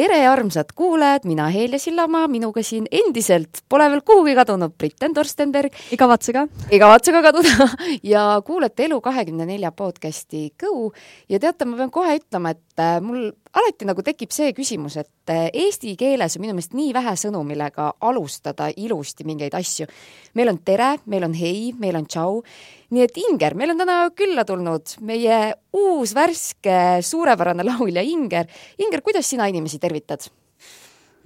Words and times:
tere, 0.00 0.20
armsad 0.24 0.70
kuulajad, 0.74 1.26
mina 1.28 1.50
Helja 1.52 1.78
Sillamaa, 1.78 2.24
minuga 2.30 2.62
siin 2.64 2.86
endiselt 2.88 3.58
pole 3.68 3.84
veel 3.92 4.00
kuhugi 4.06 4.32
kadunud 4.38 4.72
Britten 4.78 5.12
Torstenberg. 5.12 5.74
ei 5.92 5.98
kavatse 6.00 6.32
ka. 6.32 6.46
ei 6.70 6.78
kavatse 6.80 7.12
ka 7.12 7.20
kaduda 7.26 7.66
ja 8.12 8.22
kuulete 8.46 8.86
Elu24 8.88 9.72
podcasti 9.76 10.54
Go 10.60 10.88
ja 11.28 11.40
teate, 11.42 11.68
ma 11.68 11.76
pean 11.76 11.92
kohe 11.92 12.16
ütlema, 12.16 12.54
et 12.54 12.62
äh, 12.80 12.98
mul 13.04 13.28
alati 13.52 13.86
nagu 13.88 14.02
tekib 14.06 14.32
see 14.34 14.54
küsimus, 14.56 14.96
et 15.00 15.32
äh, 15.32 15.48
eesti 15.66 15.92
keeles 16.00 16.36
on 16.36 16.44
minu 16.44 16.56
meelest 16.56 16.74
nii 16.78 16.94
vähe 16.96 17.14
sõnu, 17.20 17.44
millega 17.46 17.90
alustada 18.08 18.70
ilusti 18.72 19.26
mingeid 19.28 19.54
asju. 19.58 19.86
meil 20.34 20.52
on 20.54 20.58
tere, 20.64 20.94
meil 21.06 21.28
on 21.28 21.36
hei, 21.36 21.70
meil 21.78 22.00
on 22.00 22.08
tšau 22.08 22.42
nii 22.90 23.06
et 23.06 23.22
Inger, 23.22 23.54
meil 23.54 23.74
on 23.74 23.84
täna 23.84 24.00
külla 24.16 24.44
tulnud 24.48 24.96
meie 25.06 25.40
uus 25.76 26.14
värske 26.16 26.76
suurepärane 27.06 27.66
laulja 27.66 28.02
Inger. 28.02 28.50
Inger, 28.82 29.04
kuidas 29.06 29.28
sina 29.30 29.46
inimesi 29.50 29.78
tervitad 29.78 30.26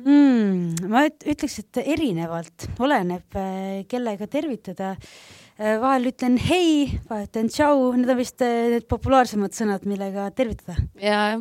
mm,? 0.03 0.89
ma 0.91 1.05
ütleks, 1.07 1.61
et 1.63 1.83
erinevalt, 1.85 2.69
oleneb 2.83 3.39
äh, 3.39 3.85
kellega 3.91 4.29
tervitada. 4.31 4.95
Äh, 5.55 5.77
vahel 5.79 6.09
ütlen 6.11 6.35
hei, 6.43 6.99
vahel 7.07 7.29
ütlen 7.29 7.47
tšau, 7.53 7.93
need 7.95 8.11
on 8.11 8.19
vist 8.19 8.43
äh, 8.43 8.73
need 8.73 8.89
populaarsemad 8.91 9.55
sõnad, 9.55 9.85
millega 9.87 10.27
tervitada. 10.35 10.75
ja, 10.99 11.37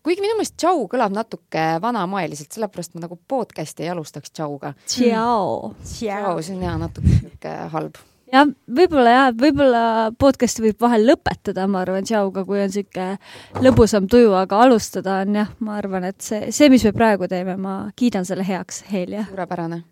kuigi 0.00 0.24
minu 0.24 0.38
meelest 0.38 0.56
tšau 0.56 0.86
kõlab 0.88 1.12
natuke 1.12 1.66
vanamoeliselt, 1.84 2.48
sellepärast 2.56 2.96
ma 2.96 3.04
nagu 3.04 3.18
podcast'i 3.28 3.84
ei 3.84 3.92
alustaks 3.92 4.32
tšauga. 4.32 4.72
Tšau. 4.88 5.74
tšau, 5.84 6.38
see 6.40 6.56
on 6.56 6.64
jah 6.64 6.80
natuke 6.80 7.04
niisugune 7.10 7.58
halb 7.74 8.00
jah, 8.32 8.48
võib-olla 8.78 9.12
jah, 9.14 9.28
võib-olla 9.36 9.82
podcast'i 10.20 10.64
võib 10.64 10.80
vahel 10.82 11.06
lõpetada, 11.08 11.66
ma 11.70 11.82
arvan, 11.84 12.06
tšauga, 12.06 12.44
kui 12.48 12.60
on 12.62 12.70
niisugune 12.70 13.62
lõbusam 13.64 14.06
tuju, 14.10 14.32
aga 14.38 14.62
alustada 14.64 15.20
on 15.24 15.38
jah, 15.40 15.52
ma 15.66 15.76
arvan, 15.80 16.06
et 16.10 16.20
see, 16.24 16.50
see, 16.54 16.70
mis 16.72 16.84
me 16.86 16.92
praegu 16.96 17.28
teeme, 17.30 17.56
ma 17.60 17.76
kiidan 17.98 18.26
selle 18.28 18.46
heaks, 18.46 18.84
Helja. 18.90 19.26
suurepärane. 19.30 19.82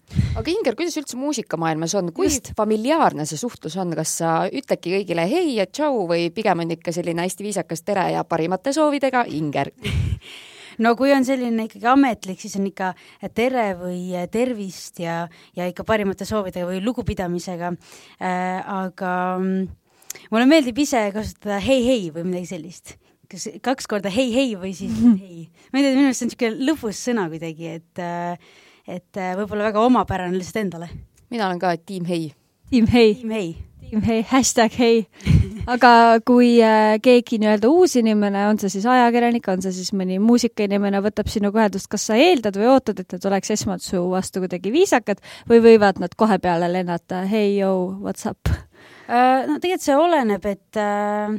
aga 0.40 0.52
Inger, 0.52 0.76
kuidas 0.78 0.98
üldse 1.00 1.18
muusikamaailmas 1.20 1.96
on, 2.00 2.12
kui 2.16 2.30
Just. 2.30 2.52
familiaarne 2.58 3.26
see 3.28 3.40
suhtlus 3.40 3.76
on, 3.80 3.94
kas 3.98 4.18
sa 4.22 4.36
ütledki 4.46 4.94
kõigile 4.98 5.26
hei 5.30 5.56
ja 5.58 5.66
tšau 5.66 6.06
või 6.10 6.28
pigem 6.34 6.64
on 6.64 6.76
ikka 6.78 6.94
selline 6.94 7.26
hästi 7.26 7.48
viisakas 7.50 7.84
tere 7.84 8.10
ja 8.14 8.24
parimate 8.28 8.74
soovidega, 8.76 9.26
Inger 9.38 9.72
no 10.84 10.94
kui 10.98 11.12
on 11.14 11.26
selline 11.26 11.68
ikkagi 11.68 11.88
ametlik, 11.90 12.40
siis 12.42 12.56
on 12.58 12.68
ikka 12.68 12.92
tere 13.36 13.72
või 13.78 14.14
tervist 14.32 15.02
ja, 15.02 15.20
ja 15.56 15.68
ikka 15.70 15.86
parimate 15.88 16.28
soovidega 16.28 16.68
või 16.68 16.80
lugupidamisega 16.84 17.74
äh,. 17.74 18.62
aga 18.62 19.12
mm, 19.38 19.68
mulle 20.32 20.48
meeldib 20.50 20.78
ise 20.84 21.08
kasutada 21.14 21.60
hei-hei 21.64 22.08
või 22.14 22.30
midagi 22.30 22.52
sellist 22.54 22.96
kas 23.28 23.44
kaks 23.64 23.88
korda 23.90 24.10
hei-hei 24.12 24.56
või 24.56 24.72
siis 24.76 24.96
hei. 25.22 25.46
ma 25.72 25.80
ei 25.80 25.84
tea, 25.84 25.94
minu 25.94 26.06
meelest 26.06 26.22
see 26.22 26.28
on 26.28 26.32
niisugune 26.32 26.68
lõbus 26.70 27.04
sõna 27.10 27.28
kuidagi, 27.32 27.76
et, 27.78 28.02
äh, 28.02 28.58
et 28.88 29.20
äh, 29.20 29.34
võib-olla 29.38 29.68
väga 29.68 29.84
omapärane 29.84 30.36
lihtsalt 30.38 30.64
endale. 30.64 30.90
mina 31.30 31.48
olen 31.48 31.62
ka 31.62 31.76
tiim 31.76 32.08
hei. 32.08 32.30
tiim 32.70 32.88
hei. 32.92 33.16
tiim 33.20 33.36
hei 33.36 33.56
hei, 34.08 34.22
hashtag 34.28 34.74
hei. 34.78 35.02
aga 35.74 35.90
kui 36.26 36.56
äh, 36.64 36.96
keegi 37.04 37.40
nii-öelda 37.42 37.70
uus 37.72 37.96
inimene, 38.00 38.46
on 38.50 38.60
see 38.60 38.72
siis 38.72 38.86
ajakirjanik, 38.88 39.48
on 39.52 39.64
see 39.64 39.74
siis 39.76 39.92
mõni 39.96 40.18
muusikainimene, 40.22 41.02
võtab 41.04 41.28
sinuga 41.32 41.62
ühendust, 41.62 41.90
kas 41.92 42.08
sa 42.08 42.16
eeldad 42.20 42.56
või 42.58 42.70
ootad, 42.72 43.02
et 43.02 43.16
nad 43.16 43.28
oleks 43.30 43.52
esmalt 43.56 43.84
su 43.84 44.00
vastu 44.12 44.44
kuidagi 44.44 44.72
viisakad 44.74 45.22
või 45.50 45.60
võivad 45.64 46.00
nad 46.02 46.16
kohe 46.16 46.40
peale 46.42 46.70
lennata, 46.72 47.24
hei, 47.28 47.58
joo, 47.58 47.92
what's 48.04 48.28
up 48.28 48.48
uh,? 48.48 49.44
no 49.48 49.58
tegelikult 49.60 49.86
see 49.86 50.00
oleneb, 50.06 50.50
et 50.56 50.82
uh 50.82 51.38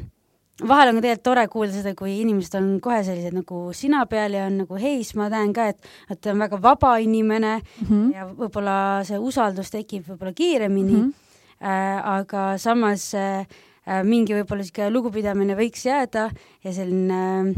vahel 0.59 0.89
on 0.91 0.97
ka 0.97 1.03
tegelikult 1.05 1.23
tore 1.23 1.43
kuulda 1.47 1.71
seda, 1.71 1.93
kui 1.95 2.17
inimesed 2.19 2.57
on 2.59 2.65
kohe 2.83 2.97
sellised 3.07 3.31
nagu 3.31 3.61
sina 3.71 4.01
peal 4.11 4.33
ja 4.35 4.49
on 4.49 4.57
nagu 4.65 4.75
hei, 4.75 4.97
siis 4.99 5.15
ma 5.15 5.29
näen 5.31 5.53
ka, 5.55 5.69
et, 5.71 5.87
et 6.11 6.19
ta 6.19 6.33
on 6.33 6.43
väga 6.43 6.59
vaba 6.59 6.97
inimene 6.99 7.53
mm 7.61 7.87
-hmm. 7.87 8.09
ja 8.11 8.27
võib-olla 8.27 8.75
see 9.07 9.15
usaldus 9.23 9.71
tekib 9.71 10.03
võib-olla 10.09 10.35
kiiremini 10.35 10.91
mm. 10.91 11.05
-hmm 11.05 11.13
Äh, 11.13 11.28
aga 11.59 12.57
samas 12.57 13.09
äh, 13.17 13.47
äh, 13.87 14.03
mingi 14.07 14.35
võib-olla 14.37 14.63
niisugune 14.63 14.93
lugupidamine 14.93 15.57
võiks 15.59 15.85
jääda 15.87 16.29
ja 16.63 16.75
selline 16.75 17.55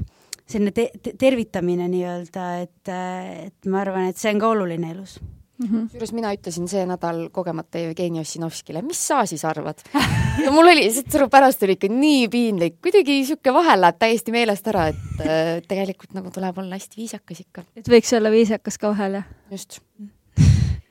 selline 0.52 0.74
te 0.76 0.90
te 1.02 1.14
tervitamine 1.20 1.88
nii-öelda, 1.92 2.48
et, 2.66 2.96
et 3.48 3.70
ma 3.72 3.86
arvan, 3.86 4.10
et 4.12 4.20
see 4.20 4.34
on 4.34 4.42
ka 4.42 4.50
oluline 4.52 4.92
elus 4.92 5.20
mm 5.62 5.68
-hmm.. 5.68 5.86
kusjuures 5.86 6.14
mina 6.14 6.34
ütlesin 6.34 6.68
see 6.68 6.86
nädal 6.86 7.30
kogemata 7.32 7.78
Jevgeni 7.78 8.20
Ossinovskile, 8.20 8.82
mis 8.82 9.08
sa 9.08 9.26
siis 9.26 9.46
arvad? 9.46 9.84
ja 10.44 10.52
mul 10.52 10.68
oli 10.74 10.90
pärast 11.32 11.64
oli 11.64 11.78
ikka 11.78 11.88
nii 11.88 12.28
piinlik, 12.28 12.82
kuidagi 12.82 13.20
niisugune 13.20 13.54
vahel 13.54 13.82
läheb 13.82 14.00
täiesti 14.00 14.32
meelest 14.32 14.68
ära, 14.68 14.88
et 14.88 15.26
äh, 15.26 15.62
tegelikult 15.68 16.14
nagu 16.18 16.32
tuleb 16.32 16.58
olla 16.58 16.76
hästi 16.76 16.98
viisakas 16.98 17.46
ikka. 17.46 17.64
et 17.76 17.90
võiks 17.90 18.18
olla 18.18 18.32
viisakas 18.32 18.78
ka 18.78 18.90
vahel, 18.96 19.22
jah? 19.22 19.28
just. 19.52 19.82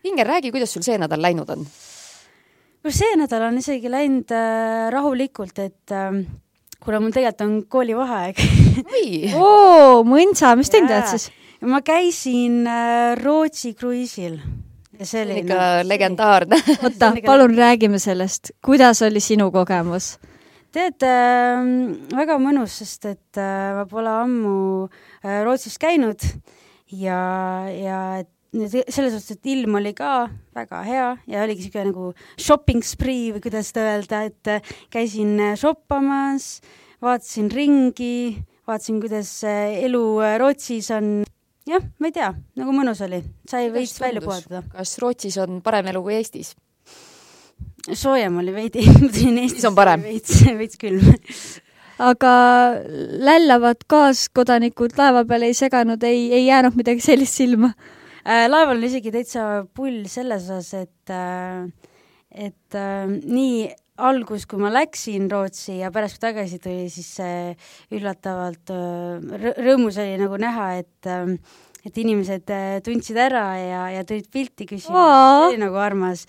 Inger, 0.04 0.26
räägi, 0.26 0.50
kuidas 0.50 0.72
sul 0.72 0.82
see 0.82 0.99
nädal 0.99 1.22
läinud 1.22 1.50
on? 1.50 1.66
No 2.84 2.94
see 2.94 3.16
nädal 3.20 3.48
on 3.48 3.58
isegi 3.60 3.91
läinud 3.92 4.32
äh, 4.34 4.88
rahulikult, 4.94 5.58
et 5.62 5.94
äh, 5.94 6.22
kuna 6.80 7.02
mul 7.02 7.12
tegelikult 7.14 7.46
on 7.46 7.58
koolivaheaeg. 7.76 8.41
Oo, 9.36 10.00
mõnsa, 10.08 10.54
mis 10.58 10.72
teinud 10.72 10.92
oled 10.94 11.12
siis? 11.12 11.28
ma 11.60 11.82
käisin 11.84 12.64
äh, 12.64 13.14
Rootsi 13.20 13.74
kruiisil. 13.76 14.40
Ja 15.00 15.06
see 15.08 15.22
oli 15.24 15.38
ikka 15.42 15.56
nagu, 15.56 15.88
legendaarne. 15.88 16.58
Oota, 16.84 17.14
palun 17.24 17.54
räägime 17.56 18.00
sellest, 18.00 18.52
kuidas 18.64 19.02
oli 19.06 19.22
sinu 19.24 19.50
kogemus? 19.54 20.16
tead 20.70 21.02
äh,, 21.02 21.64
väga 22.14 22.36
mõnus, 22.38 22.76
sest 22.78 23.08
et 23.10 23.38
äh, 23.42 23.72
ma 23.74 23.88
pole 23.90 24.10
ammu 24.22 24.52
äh, 24.86 25.40
Rootsis 25.42 25.80
käinud 25.82 26.22
ja, 26.94 27.19
ja 27.74 28.02
et 28.22 28.30
selles 28.50 29.15
suhtes, 29.15 29.37
et 29.37 29.49
ilm 29.53 29.77
oli 29.78 29.93
ka 29.94 30.27
väga 30.56 30.83
hea 30.83 31.09
ja 31.31 31.43
oligi 31.44 31.69
niisugune 31.69 31.91
nagu 31.93 32.06
shopping 32.34 32.83
spree 32.83 33.31
või 33.37 33.43
kuidas 33.44 33.71
seda 33.71 33.84
öelda, 33.93 34.22
et 34.27 34.50
äh, 34.50 34.72
käisin 34.91 35.37
äh, 35.38 35.53
shoppamas, 35.59 36.59
vaatasin 37.03 37.50
ringi, 37.55 38.41
vaatasin, 38.66 38.99
kuidas 39.03 39.31
äh, 39.47 39.84
elu 39.87 40.03
Rootsis 40.43 40.91
on. 40.97 41.12
jah, 41.71 41.84
ma 42.03 42.11
ei 42.11 42.16
tea, 42.16 42.33
nagu 42.59 42.75
mõnus 42.75 43.05
oli, 43.06 43.22
sai 43.50 43.71
veits 43.71 44.00
välja 44.03 44.25
puhata. 44.25 44.65
kas 44.72 44.97
Rootsis 45.03 45.38
on 45.38 45.62
parem 45.62 45.93
elu 45.93 46.03
kui 46.03 46.19
Eestis? 46.19 46.56
soojem 47.87 48.43
oli 48.43 48.53
veidi 48.53 48.82
ma 48.99 49.06
tulin 49.15 49.38
Eestis 49.44 49.69
on 49.71 49.78
parem. 49.78 50.03
veits, 50.11 50.43
veits 50.59 50.81
külm 50.81 51.06
aga 52.00 52.34
lällavad 53.31 53.87
kaaskodanikud 53.87 54.99
laeva 54.99 55.22
peal 55.28 55.47
ei 55.47 55.55
seganud, 55.55 56.03
ei, 56.03 56.32
ei 56.34 56.47
jäänud 56.49 56.75
midagi 56.81 57.05
sellist 57.05 57.38
silma 57.38 57.71
laeval 58.25 58.76
on 58.76 58.84
isegi 58.86 59.12
täitsa 59.14 59.44
pull 59.76 60.04
selles 60.10 60.48
osas, 60.48 60.72
et, 60.86 61.12
äh, 61.14 61.70
et 62.31 62.76
äh, 62.78 63.06
nii 63.08 63.70
algus, 64.00 64.47
kui 64.48 64.60
ma 64.60 64.70
läksin 64.72 65.28
Rootsi 65.31 65.78
ja 65.81 65.91
pärast, 65.92 66.16
kui 66.16 66.25
tagasi 66.25 66.60
tuli, 66.62 66.86
siis 66.92 67.19
üllatavalt 67.92 68.72
rõõmus 69.60 69.98
oli 70.00 70.14
nagu 70.20 70.38
näha, 70.41 70.70
et 70.81 71.10
et 71.81 71.97
inimesed 71.97 72.48
tundsid 72.84 73.16
ära 73.16 73.44
ja, 73.56 73.82
ja 73.92 74.04
tulid 74.08 74.26
pilti 74.32 74.66
küsima, 74.69 75.04
see 75.04 75.52
oli 75.52 75.60
nagu 75.60 75.76
armas. 75.81 76.26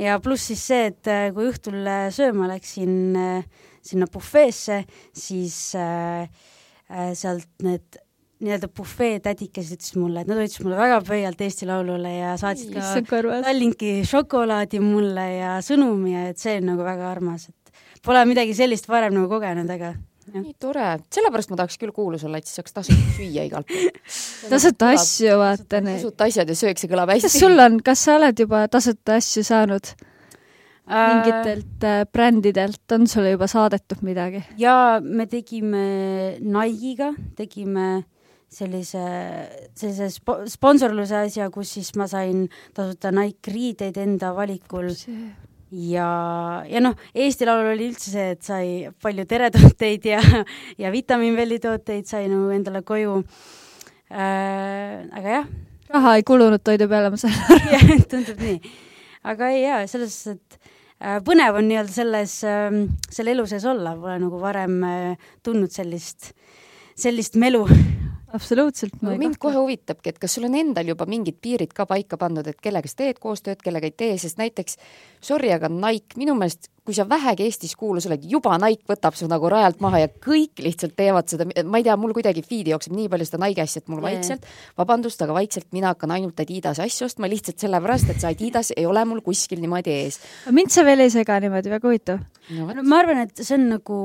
ja 0.00 0.18
pluss 0.20 0.50
siis 0.52 0.66
see, 0.68 0.92
et 0.92 1.32
kui 1.32 1.48
õhtul 1.48 1.88
sööma 2.12 2.48
läksin 2.52 3.16
sinna 3.84 4.08
bufeesse, 4.10 4.82
siis 5.16 5.56
äh, 5.76 6.28
sealt 7.16 7.50
need 7.64 8.00
nii-öelda 8.42 8.68
bufee 8.74 9.18
tädikesed 9.22 9.78
ütlesid 9.78 10.00
mulle, 10.02 10.24
et 10.24 10.30
nad 10.30 10.40
hoidsid 10.40 10.64
mulle 10.66 10.78
väga 10.80 11.00
pöialt 11.06 11.44
Eesti 11.46 11.68
Laulule 11.70 12.16
ja 12.16 12.32
saatsid 12.40 12.74
ka 12.74 13.20
Tallinki 13.46 14.00
šokolaadi 14.08 14.80
mulle 14.82 15.28
ja 15.36 15.58
sõnumi 15.64 16.16
ja 16.16 16.24
et 16.32 16.42
see 16.42 16.58
on 16.60 16.72
nagu 16.72 16.86
väga 16.86 17.12
armas, 17.12 17.46
et 17.48 18.02
pole 18.04 18.24
midagi 18.28 18.56
sellist 18.56 18.90
varem 18.90 19.14
nagu 19.16 19.30
kogenud, 19.30 19.70
aga 19.70 19.94
Ja. 20.24 20.40
nii 20.40 20.54
tore, 20.56 20.84
sellepärast 21.12 21.50
ma 21.52 21.56
tahaks 21.60 21.76
küll 21.76 21.92
kuulus 21.92 22.22
olla, 22.24 22.38
et 22.40 22.48
siis 22.48 22.56
saaks 22.56 22.72
tasuta 22.72 23.10
süüa 23.12 23.42
igalt 23.44 23.68
poolt. 23.68 23.98
tasuta 24.54 24.88
asju, 24.94 25.34
vaata 25.36 25.82
need. 25.84 25.98
tasuta 26.00 26.28
asjad 26.30 26.48
ja 26.48 26.56
söök, 26.56 26.80
see 26.80 26.88
kõlab 26.88 27.12
hästi. 27.12 27.28
kas 27.28 27.36
sul 27.42 27.60
on, 27.60 27.76
kas 27.84 28.04
sa 28.06 28.14
oled 28.16 28.40
juba 28.40 28.62
tasuta 28.72 29.18
asju 29.20 29.44
saanud? 29.44 29.92
mingitelt 30.88 31.84
äh, 31.84 32.02
brändidelt 32.12 32.92
on 32.96 33.06
sulle 33.08 33.34
juba 33.34 33.48
saadetud 33.52 34.00
midagi? 34.04 34.40
jaa, 34.60 35.00
me 35.00 35.28
tegime 35.28 35.84
Nike'iga, 36.40 37.12
tegime 37.36 38.04
sellise, 38.54 39.04
sellise 39.74 40.10
spo-, 40.14 40.42
sponsorluse 40.50 41.24
asja, 41.24 41.50
kus 41.54 41.74
siis 41.76 41.94
ma 41.98 42.06
sain 42.10 42.46
tasuta 42.76 43.12
Nike 43.14 43.54
riideid 43.54 43.98
enda 44.00 44.34
valikul 44.36 44.92
ja, 45.74 46.08
ja 46.68 46.82
noh, 46.82 46.94
Eesti 47.14 47.48
Laulul 47.48 47.72
oli 47.74 47.88
üldse 47.90 48.12
see, 48.12 48.26
et 48.36 48.46
sai 48.46 48.68
palju 49.02 49.26
teretooteid 49.30 50.08
ja, 50.12 50.20
ja 50.80 50.92
vitamiinvellitooteid 50.94 52.08
sai 52.08 52.28
nagu 52.30 52.52
endale 52.54 52.84
koju 52.86 53.18
äh,. 54.10 55.02
aga 55.10 55.38
jah. 55.38 55.48
raha 55.94 56.16
ei 56.18 56.26
kulunud 56.26 56.62
toidu 56.64 56.88
peale, 56.90 57.10
ma 57.10 57.20
saan 57.20 57.34
aru. 57.48 57.72
jah, 57.74 58.06
tundub 58.10 58.44
nii. 58.44 58.74
aga 59.32 59.50
ei 59.54 59.64
jaa, 59.64 59.82
selles 59.90 60.14
suhtes, 60.14 60.38
et 60.38 60.72
äh, 61.02 61.18
põnev 61.26 61.58
on 61.60 61.68
nii-öelda 61.70 61.94
selles 61.96 62.38
äh,, 62.48 62.80
selle 63.10 63.34
elu 63.34 63.48
sees 63.50 63.66
olla, 63.68 63.96
pole 63.98 64.18
nagu 64.22 64.40
varem 64.42 64.80
äh, 64.86 65.30
tundnud 65.46 65.74
sellist, 65.74 66.32
sellist 66.94 67.40
melu 67.40 67.66
absoluutselt. 68.34 68.98
aga 69.02 69.16
mind 69.20 69.38
kohe 69.42 69.56
huvitabki, 69.56 70.12
et 70.12 70.20
kas 70.22 70.36
sul 70.36 70.48
on 70.48 70.58
endal 70.58 70.92
juba 70.92 71.06
mingid 71.10 71.40
piirid 71.42 71.74
ka 71.76 71.86
paika 71.90 72.18
pandud, 72.20 72.46
et 72.50 72.60
kellega 72.62 72.90
sa 72.90 73.02
teed 73.04 73.20
koostööd, 73.22 73.62
kellega 73.64 73.90
ei 73.90 73.96
tee, 73.96 74.14
sest 74.20 74.40
näiteks 74.40 74.78
sorry, 75.24 75.52
aga 75.54 75.70
Nike 75.72 76.18
minu 76.20 76.36
meelest 76.38 76.70
kui 76.84 76.92
sa 76.92 77.06
vähegi 77.08 77.46
Eestis 77.46 77.72
kuulus 77.80 78.04
oled, 78.08 78.26
juba 78.28 78.58
Nike 78.60 78.84
võtab 78.90 79.16
su 79.16 79.28
nagu 79.30 79.48
rajalt 79.48 79.80
maha 79.80 80.02
ja 80.02 80.10
kõik 80.26 80.60
lihtsalt 80.66 80.92
teevad 80.98 81.30
seda, 81.32 81.46
ma 81.64 81.80
ei 81.80 81.86
tea, 81.86 81.94
mul 82.00 82.12
kuidagi 82.16 82.44
feed'i 82.44 82.74
jookseb 82.74 82.92
nii 82.96 83.08
palju 83.12 83.28
seda 83.30 83.40
Nike 83.40 83.64
asja, 83.64 83.80
et 83.80 83.88
mul 83.92 84.04
vaikselt, 84.04 84.44
vabandust, 84.80 85.24
aga 85.24 85.36
vaikselt 85.36 85.70
mina 85.76 85.94
hakkan 85.94 86.12
ainult 86.12 86.44
Adidase 86.44 86.84
asju 86.84 87.08
ostma 87.08 87.30
lihtsalt 87.32 87.64
sellepärast, 87.64 88.12
et 88.12 88.20
see 88.20 88.34
Adidas 88.34 88.74
ei 88.76 88.84
ole 88.90 89.06
mul 89.08 89.24
kuskil 89.24 89.64
niimoodi 89.64 89.96
ees. 90.02 90.20
mind 90.52 90.74
see 90.74 90.84
veel 90.84 91.06
ei 91.06 91.14
sega 91.14 91.40
niimoodi, 91.40 91.72
väga 91.72 91.88
huvitav 91.88 92.20
no,. 92.20 92.68
ma 92.82 93.00
arvan, 93.00 93.24
et 93.24 93.40
see 93.40 93.56
on 93.56 93.68
nagu 93.78 93.98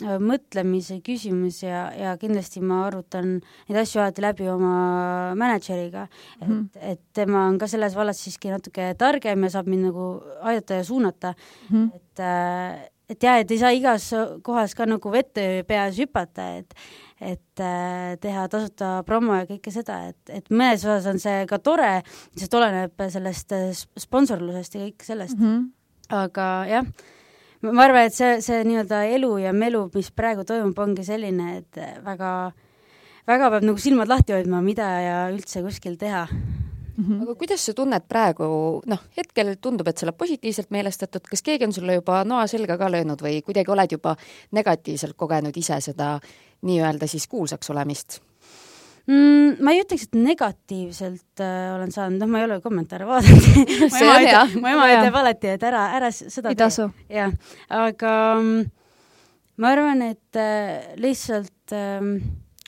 mõtlemise 0.00 1.00
küsimus 1.04 1.62
ja, 1.64 1.88
ja 1.96 2.14
kindlasti 2.20 2.62
ma 2.64 2.84
arutan 2.86 3.38
neid 3.40 3.80
asju 3.82 4.02
alati 4.02 4.24
läbi 4.24 4.48
oma 4.50 5.34
mänedžeriga, 5.38 6.06
et 6.40 6.46
mm, 6.48 6.54
-hmm. 6.54 6.92
et 6.92 7.00
tema 7.12 7.46
on 7.48 7.58
ka 7.58 7.66
selles 7.66 7.96
vallas 7.96 8.22
siiski 8.24 8.50
natuke 8.50 8.94
targem 8.98 9.44
ja 9.44 9.50
saab 9.50 9.68
mind 9.68 9.90
nagu 9.90 10.22
aidata 10.40 10.80
ja 10.80 10.84
suunata 10.84 11.34
mm, 11.34 11.76
-hmm. 11.76 11.96
et 11.96 12.20
äh, 12.20 12.88
et 13.10 13.22
jah, 13.22 13.40
et 13.40 13.50
ei 13.50 13.58
saa 13.58 13.70
igas 13.74 14.10
kohas 14.42 14.74
ka 14.74 14.86
nagu 14.86 15.10
vette 15.10 15.64
peas 15.66 15.98
hüpata, 15.98 16.56
et 16.58 16.74
et 17.20 17.60
äh, 17.60 18.16
teha 18.16 18.48
tasuta 18.48 19.02
promo 19.04 19.34
ja 19.34 19.44
kõike 19.44 19.70
seda, 19.70 20.08
et, 20.08 20.30
et 20.30 20.46
mõnes 20.50 20.80
osas 20.86 21.06
on 21.06 21.18
see 21.18 21.46
ka 21.46 21.58
tore, 21.58 22.02
sest 22.36 22.54
oleneb 22.54 22.92
sellest 23.08 23.52
sponsorlusest 23.98 24.74
ja 24.74 24.80
kõik 24.80 25.04
sellest 25.04 25.38
mm. 25.38 25.44
-hmm. 25.44 25.70
aga 26.08 26.66
jah 26.66 26.86
ma 27.62 27.84
arvan, 27.84 28.08
et 28.08 28.16
see, 28.16 28.40
see 28.44 28.62
nii-öelda 28.64 29.04
elu 29.16 29.34
ja 29.44 29.52
melu, 29.52 29.84
mis 29.94 30.10
praegu 30.16 30.46
toimub, 30.48 30.78
ongi 30.78 31.04
selline, 31.04 31.58
et 31.60 31.80
väga, 32.04 32.32
väga 33.28 33.50
peab 33.54 33.68
nagu 33.68 33.78
silmad 33.78 34.08
lahti 34.08 34.36
hoidma, 34.36 34.62
mida 34.64 34.88
ja 35.04 35.20
üldse 35.32 35.62
kuskil 35.66 35.98
teha 36.00 36.26
Mm 37.00 37.06
-hmm. 37.06 37.22
aga 37.22 37.34
kuidas 37.34 37.66
sa 37.66 37.72
tunned 37.74 38.02
praegu, 38.08 38.44
noh, 38.86 38.98
hetkel 39.16 39.54
tundub, 39.60 39.88
et 39.88 39.98
sa 39.98 40.06
oled 40.06 40.16
positiivselt 40.16 40.70
meelestatud, 40.70 41.20
kas 41.30 41.42
keegi 41.42 41.64
on 41.64 41.72
sulle 41.72 41.94
juba 41.94 42.24
noa 42.24 42.46
selga 42.46 42.76
ka 42.78 42.90
löönud 42.92 43.22
või 43.22 43.42
kuidagi 43.42 43.70
oled 43.70 43.92
juba 43.92 44.16
negatiivselt 44.52 45.16
kogenud 45.16 45.56
ise 45.56 45.80
seda 45.80 46.20
nii-öelda 46.62 47.06
siis 47.06 47.26
kuulsaks 47.26 47.70
olemist? 47.70 48.20
Mm,? 49.10 49.60
ma 49.64 49.74
ei 49.74 49.82
ütleks, 49.84 50.08
et 50.08 50.18
negatiivselt 50.18 51.42
äh, 51.44 51.70
olen 51.74 51.94
saanud, 51.94 52.20
noh, 52.22 52.30
ma 52.30 52.42
ei 52.42 52.48
ole 52.48 52.60
kommentaare 52.64 53.08
vaadanud. 53.08 53.48
Mu 53.92 54.02
ema 54.02 54.18
ütleb, 54.24 54.58
mu 54.60 54.72
ema 54.72 54.90
ütleb 54.94 55.22
alati, 55.22 55.54
et 55.56 55.64
ära, 55.66 55.86
ära 55.98 56.12
seda 56.14 56.52
ei 56.52 56.60
tasu. 56.60 56.90
jah, 57.12 57.34
aga 57.80 58.12
mm, 58.38 58.68
ma 59.60 59.74
arvan, 59.74 60.04
et 60.10 60.40
äh, 60.40 60.94
lihtsalt 61.02 61.74
äh, 61.76 62.12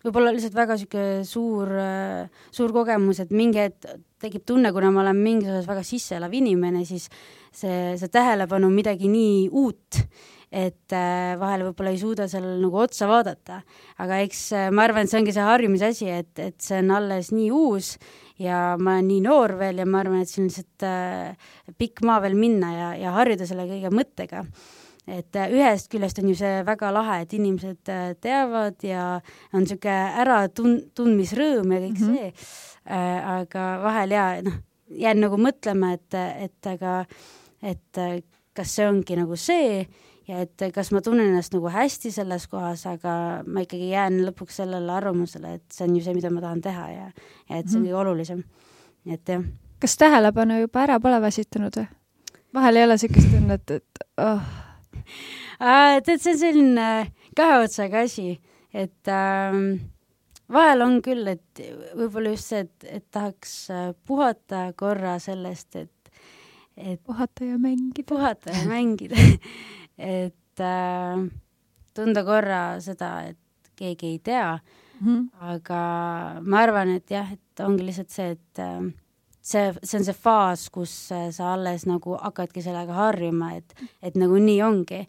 võib-olla 0.02 0.32
lihtsalt 0.34 0.56
väga 0.56 0.78
niisugune 0.78 1.26
suur 1.28 1.70
äh,, 1.78 2.42
suur 2.54 2.74
kogemus, 2.74 3.22
et 3.22 3.32
mingi 3.34 3.62
hetk 3.62 3.94
tekib 4.22 4.44
tunne, 4.46 4.70
kuna 4.74 4.92
ma 4.94 5.02
olen 5.02 5.18
mingis 5.18 5.50
osas 5.50 5.68
väga 5.70 5.82
sisseelav 5.86 6.34
inimene, 6.38 6.84
siis 6.86 7.08
see, 7.50 7.96
see 7.98 8.12
tähelepanu 8.12 8.68
on 8.70 8.76
midagi 8.76 9.10
nii 9.10 9.48
uut 9.50 10.02
et 10.52 10.93
äh, 10.93 11.32
vahel 11.40 11.64
võib-olla 11.64 11.94
ei 11.94 12.00
suuda 12.00 12.26
sellele 12.28 12.60
nagu 12.60 12.76
otsa 12.82 13.08
vaadata. 13.08 13.62
aga 14.04 14.20
eks 14.26 14.43
äh, 14.56 14.69
ma 14.75 14.84
arvan, 14.84 15.06
et 15.06 15.12
see 15.12 15.20
ongi 15.22 15.32
see 15.32 15.46
harjumise 15.46 15.88
asi, 15.88 16.10
et, 16.12 16.32
et 16.37 16.58
see 16.60 16.82
on 16.82 16.93
alles 16.99 17.32
nii 17.32 17.49
uus 17.56 17.94
ja 18.43 18.76
ma 18.76 18.99
olen 18.99 19.08
nii 19.08 19.22
noor 19.25 19.56
veel 19.60 19.81
ja 19.81 19.88
ma 19.88 20.02
arvan, 20.02 20.20
et 20.20 20.28
siin 20.28 20.50
lihtsalt 20.50 20.84
äh, 20.84 21.49
pikk 21.81 22.04
maa 22.04 22.20
veel 22.25 22.37
minna 22.37 22.72
ja, 22.75 22.90
ja 23.00 23.14
harjuda 23.16 23.49
selle 23.49 23.64
kõige 23.70 23.93
mõttega 23.96 24.44
et 25.08 25.40
ühest 25.50 25.88
küljest 25.90 26.20
on 26.20 26.28
ju 26.31 26.37
see 26.38 26.60
väga 26.69 26.93
lahe, 26.94 27.22
et 27.25 27.32
inimesed 27.34 27.88
teavad 28.22 28.84
ja 28.87 29.06
on 29.50 29.64
niisugune 29.64 29.96
äratundmisrõõm 30.22 31.75
ja 31.75 31.81
kõik 31.87 31.96
mm 31.96 32.12
-hmm. 32.12 32.20
see 32.20 32.28
äh,, 32.93 33.32
aga 33.40 33.64
vahel 33.82 34.14
jaa, 34.14 34.31
noh, 34.46 34.60
jään 35.00 35.25
nagu 35.25 35.40
mõtlema, 35.40 35.94
et, 35.96 36.14
et 36.44 36.70
aga 36.76 37.02
et 37.62 38.02
kas 38.52 38.76
see 38.76 38.87
ongi 38.88 39.16
nagu 39.16 39.37
see 39.37 39.87
ja 40.28 40.42
et 40.44 40.64
kas 40.74 40.92
ma 40.94 41.00
tunnen 41.04 41.32
ennast 41.32 41.54
nagu 41.54 41.70
hästi 41.72 42.12
selles 42.14 42.46
kohas, 42.50 42.84
aga 42.90 43.14
ma 43.46 43.64
ikkagi 43.64 43.90
jään 43.92 44.20
lõpuks 44.26 44.60
sellele 44.62 44.92
arvamusele, 44.94 45.56
et 45.58 45.64
see 45.74 45.86
on 45.88 45.96
ju 45.96 46.04
see, 46.04 46.14
mida 46.16 46.30
ma 46.30 46.44
tahan 46.44 46.62
teha 46.64 46.86
ja, 46.92 47.08
ja 47.48 47.58
et 47.58 47.69
see 47.69 47.78
on 47.78 47.84
-hmm. 47.84 47.88
kõige 47.88 48.00
olulisem. 48.00 48.44
et 49.06 49.28
jah. 49.28 49.42
kas 49.80 49.96
tähelepanu 49.96 50.60
juba 50.60 50.82
ära 50.82 51.00
pole 51.00 51.20
väsitanud 51.20 51.76
või? 51.76 51.88
vahel 52.54 52.76
ei 52.76 52.84
ole 52.84 52.98
niisugust 52.98 53.30
tunnet, 53.30 53.70
et 53.70 54.04
oh. 54.19 54.42
tead, 56.04 56.20
see 56.20 56.34
on 56.34 56.38
selline 56.38 56.88
kahe 57.36 57.62
otsaga 57.64 58.04
asi, 58.06 58.40
et 58.74 59.08
ähm, 59.08 59.80
vahel 60.52 60.84
on 60.84 61.00
küll, 61.04 61.26
et 61.26 61.62
võib-olla 61.96 62.34
just 62.36 62.52
see, 62.52 62.66
et, 62.66 62.86
et 63.00 63.06
tahaks 63.10 63.56
äh, 63.70 63.90
puhata 64.06 64.72
korra 64.76 65.19
sellest, 65.22 65.76
et 65.76 66.01
et 66.76 67.02
puhata 67.04 67.44
ja 67.44 67.58
mängida. 67.58 68.06
puhata 68.08 68.50
ja 68.50 68.64
mängida 68.74 69.16
et 69.98 70.60
äh, 70.60 71.28
tunda 71.94 72.24
korra 72.24 72.62
seda, 72.80 73.12
et 73.32 73.72
keegi 73.76 74.14
ei 74.14 74.19
tea 74.19 74.58
mm, 75.00 75.06
-hmm. 75.06 75.28
aga 75.40 75.82
ma 76.40 76.58
arvan, 76.58 76.88
et 76.96 77.10
jah, 77.10 77.32
et 77.32 77.60
ongi 77.60 77.86
lihtsalt 77.86 78.10
see, 78.10 78.30
et 78.30 78.58
äh, 78.58 78.92
see, 79.40 79.74
see 79.82 79.98
on 79.98 80.04
see 80.04 80.14
faas, 80.14 80.70
kus 80.70 81.12
äh, 81.12 81.30
sa 81.30 81.52
alles 81.54 81.86
nagu 81.86 82.16
hakkadki 82.16 82.62
sellega 82.62 82.92
harjuma, 82.92 83.52
et, 83.54 83.74
et 84.02 84.14
nagu 84.16 84.38
nii 84.38 84.62
ongi 84.62 85.06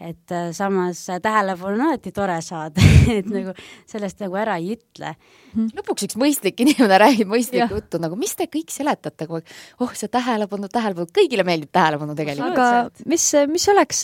et 0.00 0.32
äh, 0.32 0.50
samas 0.52 1.08
äh, 1.08 1.20
tähelepanu 1.22 1.74
on 1.74 1.80
alati 1.88 2.12
tore 2.12 2.36
saada 2.44 2.82
et 3.18 3.28
nagu 3.32 3.54
sellest 3.88 4.20
nagu 4.20 4.36
ära 4.36 4.58
ei 4.60 4.74
ütle. 4.74 5.14
Mhm. 5.54 5.70
lõpuks 5.78 6.06
üks 6.08 6.18
mõistlik 6.20 6.60
inimene 6.64 6.98
räägib 7.00 7.30
mõistlikku 7.32 7.78
juttu, 7.78 8.00
nagu 8.02 8.18
mis 8.20 8.34
te 8.36 8.48
kõik 8.52 8.72
seletate 8.74 9.28
kogu 9.28 9.40
aeg, 9.40 9.54
oh 9.80 9.94
see 9.96 10.10
tähelepanu, 10.12 10.68
tähelepanu, 10.72 11.08
kõigile 11.16 11.46
meeldib 11.48 11.72
tähelepanu 11.72 12.16
tegelikult. 12.18 12.52
aga 12.52 13.06
mis, 13.08 13.24
mis 13.48 13.68
oleks 13.72 14.02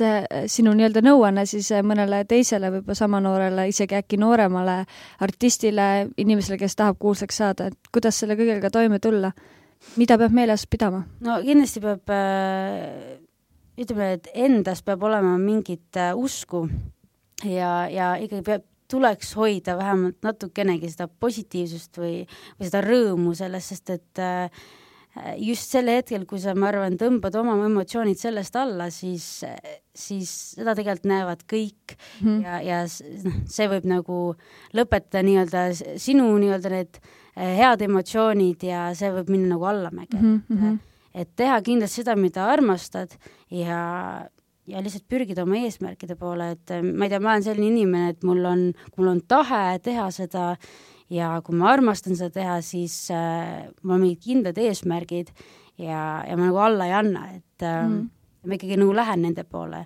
sinu 0.52 0.72
nii-öelda 0.78 1.02
nõuanne 1.04 1.44
siis 1.50 1.68
mõnele 1.84 2.22
teisele 2.28 2.72
võib-olla 2.78 2.96
sama 2.96 3.20
noorele, 3.24 3.66
isegi 3.68 3.98
äkki 4.00 4.20
nooremale 4.20 4.82
artistile, 5.24 5.90
inimesele, 6.16 6.56
kes 6.62 6.78
tahab 6.78 7.00
kuulsaks 7.02 7.42
saada, 7.42 7.68
et 7.68 7.92
kuidas 7.92 8.22
selle 8.22 8.38
kõigega 8.40 8.72
toime 8.72 9.02
tulla? 9.02 9.34
mida 9.98 10.14
peab 10.14 10.32
meeles 10.32 10.62
pidama? 10.70 11.02
no 11.20 11.36
kindlasti 11.44 11.82
peab 11.84 12.16
äh 12.16 13.21
ütleme, 13.80 14.12
et 14.18 14.28
endas 14.34 14.82
peab 14.84 15.02
olema 15.08 15.36
mingit 15.40 15.96
äh, 15.96 16.12
usku 16.16 16.66
ja, 17.44 17.88
ja 17.90 18.12
ikkagi 18.20 18.44
peab, 18.46 18.68
tuleks 18.92 19.32
hoida 19.38 19.78
vähemalt 19.78 20.20
natukenegi 20.24 20.90
seda 20.92 21.08
positiivsust 21.08 21.96
või, 21.96 22.14
või 22.58 22.68
seda 22.68 22.82
rõõmu 22.84 23.32
sellest, 23.38 23.72
sest 23.72 23.92
et 23.94 24.20
äh, 24.20 24.64
just 25.40 25.72
sel 25.72 25.90
hetkel, 25.92 26.24
kui 26.28 26.40
sa, 26.40 26.54
ma 26.56 26.70
arvan, 26.70 26.96
tõmbad 27.00 27.34
oma 27.40 27.56
emotsioonid 27.66 28.20
sellest 28.20 28.56
alla, 28.60 28.88
siis, 28.92 29.26
siis 29.96 30.30
seda 30.56 30.76
tegelikult 30.76 31.08
näevad 31.08 31.44
kõik 31.48 31.96
mm 31.96 32.28
-hmm. 32.28 32.44
ja, 32.44 32.60
ja 32.60 32.78
noh, 33.24 33.40
see 33.48 33.68
võib 33.72 33.88
nagu 33.88 34.20
lõpetada 34.76 35.24
nii-öelda 35.26 35.66
sinu 36.00 36.30
nii-öelda 36.36 36.72
need 36.76 37.00
äh, 37.00 37.56
head 37.60 37.84
emotsioonid 37.88 38.64
ja 38.68 38.90
see 38.94 39.12
võib 39.12 39.32
minna 39.32 39.56
nagu 39.56 39.68
allamäge 39.68 40.20
mm. 40.20 40.40
-hmm 40.48 40.80
et 41.14 41.32
teha 41.36 41.58
kindlasti 41.64 42.02
seda, 42.02 42.16
mida 42.18 42.46
armastad 42.52 43.14
ja, 43.52 43.82
ja 44.68 44.82
lihtsalt 44.84 45.06
pürgida 45.10 45.44
oma 45.46 45.60
eesmärkide 45.60 46.16
poole, 46.18 46.52
et 46.56 46.74
eh, 46.74 46.82
ma 46.82 47.06
ei 47.06 47.12
tea, 47.12 47.20
ma 47.22 47.34
olen 47.34 47.46
selline 47.46 47.70
inimene, 47.72 48.14
et 48.14 48.26
mul 48.26 48.44
on, 48.48 48.66
mul 48.96 49.12
on 49.14 49.22
tahe 49.28 49.78
teha 49.84 50.08
seda 50.14 50.52
ja 51.12 51.34
kui 51.44 51.58
ma 51.58 51.72
armastan 51.72 52.16
seda 52.18 52.32
teha, 52.40 52.60
siis 52.64 52.96
äh, 53.14 53.68
mul 53.82 53.98
on 53.98 54.06
mingid 54.06 54.22
kindlad 54.24 54.60
eesmärgid 54.62 55.32
ja, 55.80 56.22
ja 56.26 56.36
ma 56.36 56.46
nagu 56.48 56.62
alla 56.62 56.88
ei 56.88 56.96
anna, 57.02 57.26
et 57.36 57.66
äh, 57.66 57.82
mm. 57.84 58.06
ma 58.46 58.58
ikkagi 58.58 58.80
nagu 58.80 58.96
lähen 58.96 59.28
nende 59.28 59.44
poole 59.48 59.84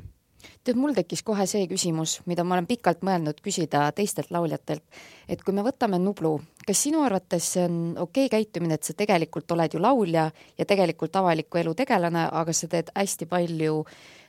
tead, 0.67 0.79
mul 0.81 0.95
tekkis 0.97 1.23
kohe 1.27 1.47
see 1.49 1.67
küsimus, 1.71 2.21
mida 2.27 2.45
ma 2.45 2.57
olen 2.57 2.69
pikalt 2.69 3.05
mõelnud 3.07 3.39
küsida 3.45 3.87
teistelt 3.97 4.33
lauljatelt, 4.35 4.83
et 5.29 5.43
kui 5.45 5.55
me 5.57 5.65
võtame 5.67 6.01
Nublu, 6.03 6.35
kas 6.67 6.83
sinu 6.87 7.05
arvates 7.07 7.53
see 7.55 7.65
on 7.69 7.79
okei 7.95 8.27
okay 8.27 8.35
käitumine, 8.37 8.79
et 8.79 8.87
sa 8.87 8.97
tegelikult 8.99 9.53
oled 9.57 9.77
ju 9.77 9.83
laulja 9.83 10.29
ja 10.59 10.69
tegelikult 10.69 11.17
avaliku 11.17 11.63
elu 11.63 11.75
tegelane, 11.79 12.27
aga 12.33 12.55
sa 12.57 12.69
teed 12.73 12.91
hästi 12.97 13.29
palju 13.31 13.79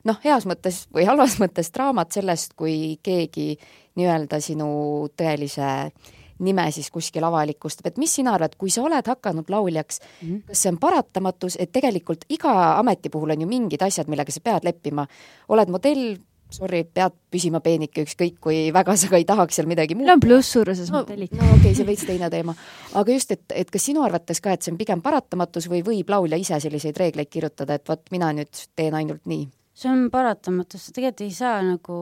noh, 0.07 0.21
heas 0.23 0.47
mõttes 0.49 0.85
või 0.93 1.07
halvas 1.09 1.37
mõttes 1.41 1.71
draamat 1.73 2.19
sellest, 2.19 2.55
kui 2.59 2.97
keegi 3.03 3.55
nii-öelda 3.97 4.39
sinu 4.43 4.69
tõelise 5.17 5.71
nime 6.39 6.67
siis 6.71 6.89
kuskil 6.93 7.25
avalikustab, 7.27 7.89
et 7.89 7.97
mis 8.01 8.13
sina 8.19 8.35
arvad, 8.37 8.55
kui 8.57 8.71
sa 8.73 8.83
oled 8.85 9.07
hakanud 9.07 9.49
lauljaks 9.49 9.99
mm, 9.99 10.27
-hmm. 10.27 10.41
kas 10.47 10.63
see 10.63 10.71
on 10.71 10.79
paratamatus, 10.81 11.57
et 11.59 11.71
tegelikult 11.71 12.25
iga 12.29 12.77
ameti 12.77 13.09
puhul 13.09 13.35
on 13.35 13.41
ju 13.41 13.47
mingid 13.47 13.81
asjad, 13.81 14.07
millega 14.07 14.31
sa 14.31 14.41
pead 14.43 14.63
leppima, 14.63 15.07
oled 15.49 15.69
modell, 15.69 16.17
sorry, 16.53 16.83
pead 16.83 17.15
püsima 17.31 17.59
peenike, 17.63 18.05
ükskõik 18.07 18.39
kui 18.41 18.71
väga 18.73 18.95
sa 18.99 19.09
ka 19.11 19.19
ei 19.19 19.25
tahaks 19.27 19.59
seal 19.59 19.67
midagi 19.67 19.95
muud. 19.95 20.07
no 20.07 20.17
plusssuuruses 20.21 20.91
no, 20.91 21.01
modellik. 21.01 21.33
no 21.33 21.43
okei 21.43 21.59
okay,, 21.59 21.75
see 21.75 21.87
veits 21.87 22.05
teine 22.07 22.29
teema. 22.29 22.55
aga 22.93 23.11
just, 23.11 23.31
et, 23.31 23.43
et 23.53 23.71
kas 23.71 23.83
sinu 23.89 24.03
arvates 24.03 24.41
ka, 24.41 24.55
et 24.55 24.61
see 24.63 24.71
on 24.71 24.79
pigem 24.79 25.01
paratamatus 25.01 25.69
või 25.71 25.83
võib 25.85 26.09
laulja 26.09 26.39
ise 26.39 26.59
selliseid 26.63 26.97
reegleid 26.97 27.29
kirjutada, 27.29 27.75
et 27.75 27.87
vot 27.89 28.11
mina 28.11 28.31
nüüd 28.33 28.67
teen 28.75 28.95
ainult 28.95 29.25
nii? 29.25 29.47
see 29.77 29.91
on 29.91 30.07
paratamatus, 30.13 30.89
tegelikult 30.95 31.21
ei 31.27 31.33
saa 31.37 31.61
nagu 31.61 31.97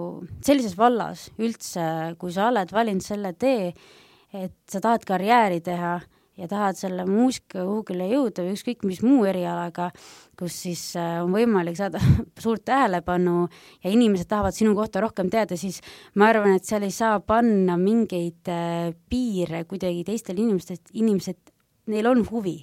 sellises 0.46 0.78
vallas 0.80 1.28
üldse, 1.42 2.16
kui 2.22 2.32
sa 2.32 2.50
oled 2.52 2.72
valinud 2.72 3.04
selle 3.04 3.34
tee, 3.40 3.74
et 4.44 4.56
sa 4.72 4.82
tahad 4.84 5.06
karjääri 5.08 5.62
teha 5.66 6.00
ja 6.36 6.48
tahad 6.52 6.76
selle 6.76 7.06
muusika 7.08 7.64
kuhugile 7.64 8.08
jõuda 8.10 8.44
või 8.44 8.56
ükskõik 8.58 8.84
mis 8.88 9.02
muu 9.06 9.24
erialaga, 9.28 9.90
kus 10.40 10.58
siis 10.66 10.82
äh, 11.00 11.22
on 11.24 11.32
võimalik 11.36 11.78
saada 11.80 12.02
suurt 12.44 12.66
tähelepanu 12.68 13.46
ja 13.48 13.94
inimesed 13.94 14.30
tahavad 14.32 14.58
sinu 14.58 14.76
kohta 14.76 15.04
rohkem 15.06 15.32
teada, 15.32 15.58
siis 15.60 15.80
ma 16.20 16.30
arvan, 16.34 16.58
et 16.58 16.68
seal 16.68 16.84
ei 16.88 16.96
saa 16.96 17.20
panna 17.24 17.80
mingeid 17.80 18.52
äh, 18.52 18.92
piire 19.10 19.64
kuidagi 19.70 20.04
teistele 20.08 20.44
inimestest, 20.44 20.92
inimesed, 20.94 21.40
neil 21.92 22.12
on 22.12 22.26
huvi. 22.32 22.60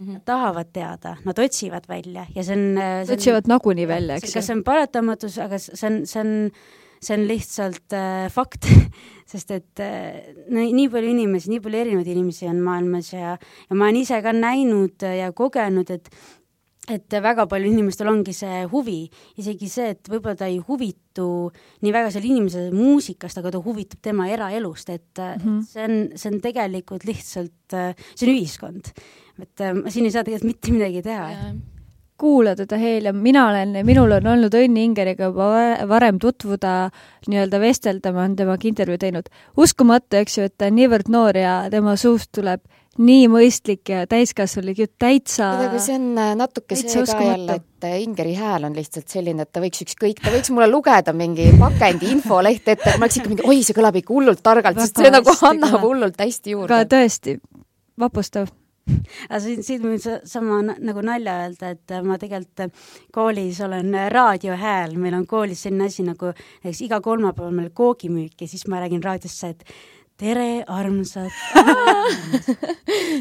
-hmm. 0.00 0.12
Nad 0.12 0.24
tahavad 0.24 0.72
teada, 0.72 1.16
nad 1.24 1.38
otsivad 1.38 1.84
välja 1.88 2.26
ja 2.34 2.44
see 2.44 2.56
on, 2.56 2.78
äh, 2.78 3.04
see 3.04 3.12
on 3.12 3.18
otsivad 3.18 3.48
nagunii 3.48 3.88
välja, 3.88 4.16
eks 4.16 4.30
ju. 4.30 4.38
kas 4.38 4.46
see 4.46 4.56
on 4.56 4.64
paratamatus, 4.64 5.38
aga 5.38 5.58
see 5.58 5.86
on, 5.90 6.06
see 6.06 6.20
on 6.20 6.50
see 7.00 7.16
on 7.16 7.24
lihtsalt 7.28 7.96
äh, 7.96 8.26
fakt 8.32 8.68
sest 9.30 9.54
et 9.54 9.82
äh, 9.84 10.34
nii 10.50 10.88
palju 10.92 11.14
inimesi, 11.14 11.52
nii 11.52 11.62
palju 11.64 11.84
erinevaid 11.84 12.10
inimesi 12.12 12.50
on 12.50 12.60
maailmas 12.64 13.14
ja, 13.14 13.36
ja 13.38 13.78
ma 13.78 13.88
olen 13.88 14.02
ise 14.02 14.20
ka 14.24 14.34
näinud 14.36 15.06
ja 15.06 15.32
kogenud, 15.36 15.90
et 15.90 16.12
et 16.90 17.14
väga 17.22 17.44
palju 17.46 17.70
inimestel 17.70 18.08
ongi 18.10 18.32
see 18.34 18.64
huvi, 18.72 19.04
isegi 19.38 19.68
see, 19.70 19.92
et 19.94 20.08
võib-olla 20.10 20.38
ta 20.40 20.48
ei 20.50 20.58
huvitu 20.64 21.28
nii 21.84 21.92
väga 21.94 22.10
selle 22.10 22.30
inimese 22.32 22.64
muusikast, 22.74 23.38
aga 23.38 23.52
ta 23.54 23.60
huvitub 23.62 24.00
tema 24.02 24.26
eraelust, 24.32 24.90
et 24.90 25.20
mm 25.20 25.44
-hmm. 25.44 25.60
see 25.70 25.84
on, 25.84 25.98
see 26.18 26.32
on 26.32 26.40
tegelikult 26.40 27.04
lihtsalt, 27.06 27.74
äh, 27.74 27.94
see 28.14 28.26
on 28.26 28.34
ühiskond. 28.34 28.92
et 29.40 29.60
äh, 29.60 29.76
siin 29.88 30.04
ei 30.04 30.10
saa 30.10 30.24
tegelikult 30.24 30.50
mitte 30.50 30.72
midagi 30.72 31.02
teha 31.02 31.28
kuula 32.20 32.54
teda 32.58 32.78
Helja, 32.80 33.12
mina 33.16 33.46
olen, 33.48 33.78
minul 33.86 34.12
on 34.18 34.26
olnud 34.34 34.56
õnn 34.56 34.80
Ingeriga 34.82 35.30
juba 35.30 35.86
varem 35.88 36.18
tutvuda, 36.20 36.90
nii-öelda 37.28 37.60
vestelda, 37.62 38.12
ma 38.14 38.24
olen 38.26 38.36
temaga 38.38 38.68
intervjuu 38.68 39.00
teinud. 39.00 39.30
uskumatu, 39.56 40.20
eks 40.20 40.38
ju, 40.38 40.50
et 40.50 40.56
ta 40.58 40.68
on 40.68 40.76
niivõrd 40.76 41.08
noor 41.12 41.40
ja 41.40 41.54
tema 41.72 41.96
suust 42.00 42.32
tuleb 42.36 42.62
nii 43.00 43.28
mõistlik 43.30 43.88
ja 43.88 44.02
täiskasvanulik 44.10 44.82
jutt, 44.82 44.94
täitsa 45.00 45.48
aga 45.68 45.80
see 45.80 45.96
on 45.96 46.08
äh, 46.18 46.32
natuke 46.36 46.76
see 46.76 46.90
ka 46.90 47.04
uskumatu. 47.06 47.30
jälle, 47.30 47.56
et 47.62 47.88
äh, 47.88 47.96
Ingeri 48.02 48.34
hääl 48.36 48.66
on 48.68 48.76
lihtsalt 48.76 49.08
selline, 49.08 49.46
et 49.46 49.52
ta 49.54 49.62
võiks 49.62 49.84
ükskõik, 49.86 50.20
ta 50.20 50.34
võiks 50.34 50.52
mulle 50.52 50.68
lugeda 50.68 51.14
mingi 51.16 51.48
pakendi 51.60 52.10
infolehte 52.16 52.76
ette, 52.76 52.96
ma 52.98 53.06
oleks 53.06 53.20
ikka 53.22 53.32
mingi, 53.32 53.46
oi, 53.46 53.62
see 53.64 53.78
kõlab 53.78 54.00
ikka 54.02 54.16
hullult 54.16 54.42
targalt, 54.44 54.82
sest 54.82 55.00
see 55.00 55.14
nagu 55.14 55.36
annab 55.52 55.80
hullult 55.86 56.20
hästi 56.20 56.58
juurde. 56.58 56.80
aga 56.82 56.90
tõesti, 56.98 57.38
vapustav 58.00 58.50
aga 59.28 59.40
siin, 59.44 59.62
siin 59.66 59.84
võib 59.84 60.24
sama 60.28 60.60
nagu 60.70 61.04
nalja 61.04 61.36
öelda, 61.44 61.72
et 61.74 61.94
ma 62.06 62.18
tegelikult 62.20 62.74
koolis 63.14 63.60
olen 63.66 63.94
raadiohääl, 64.12 64.96
meil 65.00 65.16
on 65.20 65.26
koolis 65.30 65.66
selline 65.66 65.88
asi 65.90 66.06
nagu 66.06 66.32
näiteks 66.34 66.84
iga 66.86 67.00
kolmapäev 67.04 67.54
meil 67.54 67.72
koogimüük 67.74 68.40
ja 68.40 68.50
siis 68.50 68.66
ma 68.68 68.82
räägin 68.82 69.02
raadiosse, 69.04 69.54
et 69.54 69.64
tere, 70.20 70.62
armsad 70.68 71.30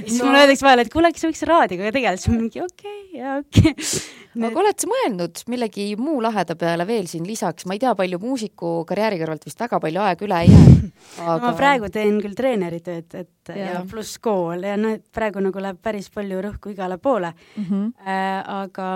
siis 0.03 0.19
no. 0.19 0.27
mulle 0.27 0.43
öeldakse 0.43 0.65
vahel, 0.65 0.83
et 0.83 0.91
kuule, 0.91 1.11
kas 1.13 1.23
sa 1.23 1.29
võiks 1.29 1.43
raadioga 1.47 1.91
tegeleda, 1.95 2.19
siis 2.19 2.31
ma 2.31 2.39
mingi 2.41 2.61
okei 2.63 2.99
okay,, 2.99 3.19
jaa 3.19 3.35
okei 3.39 3.71
okay. 3.71 4.47
aga 4.49 4.61
oled 4.63 4.83
sa 4.83 4.89
mõelnud 4.91 5.43
millegi 5.53 5.85
muu 5.99 6.19
laheda 6.23 6.57
peale 6.59 6.87
veel 6.89 7.07
siin 7.11 7.25
lisaks, 7.27 7.67
ma 7.69 7.77
ei 7.77 7.83
tea, 7.83 7.93
palju 7.97 8.19
muusiku 8.23 8.71
karjääri 8.89 9.19
kõrvalt 9.21 9.47
vist 9.47 9.63
väga 9.63 9.79
palju 9.83 10.03
aega 10.05 10.27
üle 10.27 10.39
ei 10.43 10.53
jää 10.53 10.71
aga... 11.23 11.37
Ma 11.45 11.51
praegu 11.57 11.91
teen 11.93 12.19
küll 12.23 12.37
treeneritööd, 12.37 13.19
et 13.21 13.53
ja, 13.53 13.73
ja 13.73 13.83
pluss 13.89 14.19
kool 14.23 14.65
ja 14.67 14.75
noh, 14.79 14.97
et 14.99 15.05
praegu 15.15 15.43
nagu 15.43 15.63
läheb 15.63 15.79
päris 15.83 16.09
palju 16.13 16.41
rõhku 16.45 16.73
igale 16.73 16.99
poole 17.01 17.31
mm. 17.31 17.69
-hmm. 17.69 17.85
Äh, 17.99 18.39
aga 18.63 18.89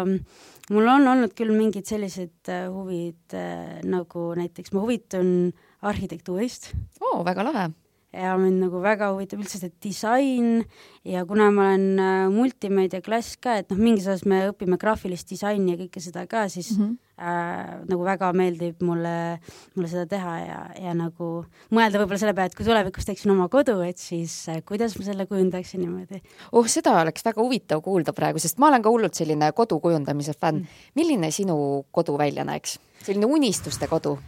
mul 0.73 0.87
on 0.87 1.07
olnud 1.13 1.35
küll 1.37 1.53
mingid 1.55 1.87
sellised 1.87 2.51
äh, 2.51 2.65
huvid 2.71 3.37
äh, 3.37 3.79
nagu 3.83 4.33
näiteks 4.35 4.73
ma 4.73 4.83
huvitun 4.83 5.53
arhitektuurist. 5.81 6.73
oo, 7.01 7.23
väga 7.25 7.43
lahe 7.43 7.71
ja 8.13 8.35
mind 8.37 8.61
nagu 8.61 8.79
väga 8.83 9.09
huvitab 9.13 9.41
üldse 9.41 9.57
see 9.57 9.71
disain 9.81 10.61
ja 11.07 11.23
kuna 11.27 11.49
ma 11.51 11.71
olen 11.71 11.99
äh, 11.99 12.27
multimeediaklass 12.31 13.39
ka, 13.41 13.57
et 13.61 13.73
noh, 13.73 13.79
mingis 13.81 14.05
osas 14.05 14.27
me 14.29 14.43
õpime 14.51 14.77
graafilist 14.81 15.31
disaini 15.33 15.73
ja 15.73 15.79
kõike 15.81 16.03
seda 16.03 16.27
ka, 16.29 16.45
siis 16.53 16.75
mm 16.75 16.83
-hmm. 16.83 16.93
äh, 17.17 17.73
nagu 17.89 18.05
väga 18.05 18.29
meeldib 18.37 18.85
mulle, 18.85 19.39
mulle 19.75 19.89
seda 19.89 20.05
teha 20.13 20.35
ja, 20.43 20.61
ja 20.85 20.93
nagu 20.97 21.31
mõelda 21.73 21.99
võib-olla 21.99 22.21
selle 22.21 22.37
peale, 22.37 22.53
et 22.53 22.55
kui 22.55 22.69
tulevikus 22.69 23.09
teeksin 23.09 23.33
oma 23.33 23.49
kodu, 23.49 23.79
et 23.81 23.97
siis 23.97 24.47
äh, 24.49 24.61
kuidas 24.65 24.97
ma 24.99 25.09
selle 25.09 25.25
kujundaksin 25.25 25.81
niimoodi. 25.81 26.21
oh, 26.51 26.67
seda 26.67 27.01
oleks 27.01 27.25
väga 27.25 27.41
huvitav 27.41 27.81
kuulda 27.81 28.13
praegu, 28.13 28.39
sest 28.39 28.59
ma 28.59 28.67
olen 28.69 28.81
ka 28.81 28.89
hullult 28.89 29.13
selline 29.13 29.51
kodu 29.51 29.79
kujundamise 29.79 30.33
fänn 30.37 30.61
mm.. 30.61 30.81
milline 30.95 31.31
sinu 31.31 31.85
kodu 31.91 32.17
välja 32.17 32.45
näeks? 32.45 32.79
selline 33.03 33.25
unistuste 33.25 33.87
kodu? 33.87 34.19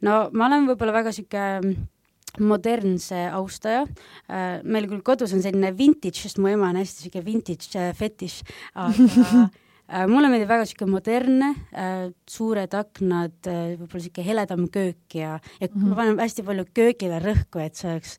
no 0.00 0.28
ma 0.32 0.46
olen 0.46 0.70
võib-olla 0.70 0.92
väga 0.92 1.10
niisugune 1.10 1.88
modernse 2.38 3.24
austaja. 3.34 3.86
Äh, 4.30 4.60
meil 4.62 4.86
küll 4.90 5.02
kodus 5.06 5.34
on 5.34 5.42
selline 5.44 5.72
vintage, 5.76 6.20
sest 6.20 6.38
mu 6.38 6.52
ema 6.52 6.70
on 6.70 6.78
hästi 6.80 7.08
niisugune 7.08 7.26
vintage 7.26 7.80
äh, 7.80 7.90
fetiš, 7.96 8.40
aga 8.78 9.08
äh, 9.48 10.06
mulle 10.10 10.30
meeldib 10.30 10.50
väga 10.52 10.66
niisugune 10.66 10.94
modernne, 10.94 11.50
suured 12.30 12.78
aknad, 12.78 13.36
võib-olla 13.42 14.02
niisugune 14.04 14.28
heledam 14.28 14.64
köök 14.70 15.18
ja, 15.18 15.36
ja 15.58 15.68
mm 15.68 15.74
-hmm. 15.74 15.90
ma 15.90 16.00
panen 16.02 16.22
hästi 16.22 16.46
palju 16.46 16.66
köögile 16.74 17.20
rõhku, 17.24 17.64
et 17.64 17.76
see 17.76 17.90
oleks 17.90 18.18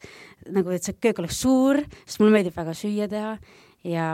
nagu, 0.50 0.72
et 0.75 0.84
see 0.84 0.98
köök 1.00 1.24
oleks 1.24 1.41
suur, 1.41 1.84
sest 2.06 2.20
mulle 2.20 2.36
meeldib 2.36 2.58
väga 2.58 2.74
süüa 2.75 3.08
teha 3.08 3.38
ja, 3.88 4.08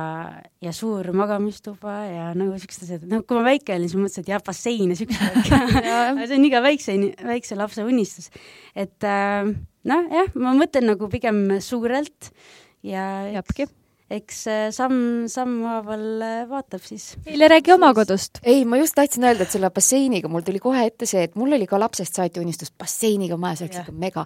ja 0.63 0.73
suur 0.75 1.09
magamistuba 1.15 1.95
ja 2.07 2.27
nagu 2.37 2.57
siuksed 2.59 2.85
asjad, 2.85 3.07
noh, 3.11 3.23
kui 3.27 3.39
ma 3.39 3.45
väike 3.49 3.75
olin, 3.75 3.89
siis 3.91 3.99
mõtlesin, 3.99 4.25
et 4.25 4.31
jah, 4.33 4.43
bassein 4.45 4.93
ja 4.93 4.99
siuksed 4.99 5.41
see 6.27 6.37
on 6.37 6.47
iga 6.47 6.61
väikse, 6.65 6.95
väikse 7.27 7.59
lapse 7.59 7.85
unistus. 7.87 8.31
et 8.75 9.07
äh, 9.07 9.51
nojah, 9.87 10.31
ma 10.39 10.55
mõtlen 10.57 10.89
nagu 10.93 11.11
pigem 11.11 11.59
suurelt 11.63 12.31
ja 12.85 13.27
jääbki 13.33 13.67
eks 14.07 14.37
äh, 14.47 14.67
samm 14.71 15.27
sammhaaval 15.27 16.03
äh, 16.23 16.35
vaatab 16.47 16.83
siis. 16.85 17.09
Eile 17.27 17.49
räägi 17.51 17.73
oma 17.73 17.89
kodust. 17.95 18.39
ei, 18.43 18.63
ma 18.65 18.79
just 18.79 18.95
tahtsin 18.95 19.25
öelda, 19.27 19.43
et 19.43 19.51
selle 19.51 19.67
basseiniga 19.73 20.29
mul 20.31 20.45
tuli 20.47 20.61
kohe 20.63 20.85
ette 20.87 21.07
see, 21.09 21.25
et 21.27 21.35
mul 21.35 21.51
oli 21.57 21.67
ka 21.67 21.79
lapsest 21.79 22.15
saati 22.15 22.39
unistus 22.39 22.71
basseiniga 22.71 23.35
maja, 23.41 23.59
see 23.59 23.67
oleks 23.67 23.81
ikka 23.81 23.95
mega. 23.99 24.23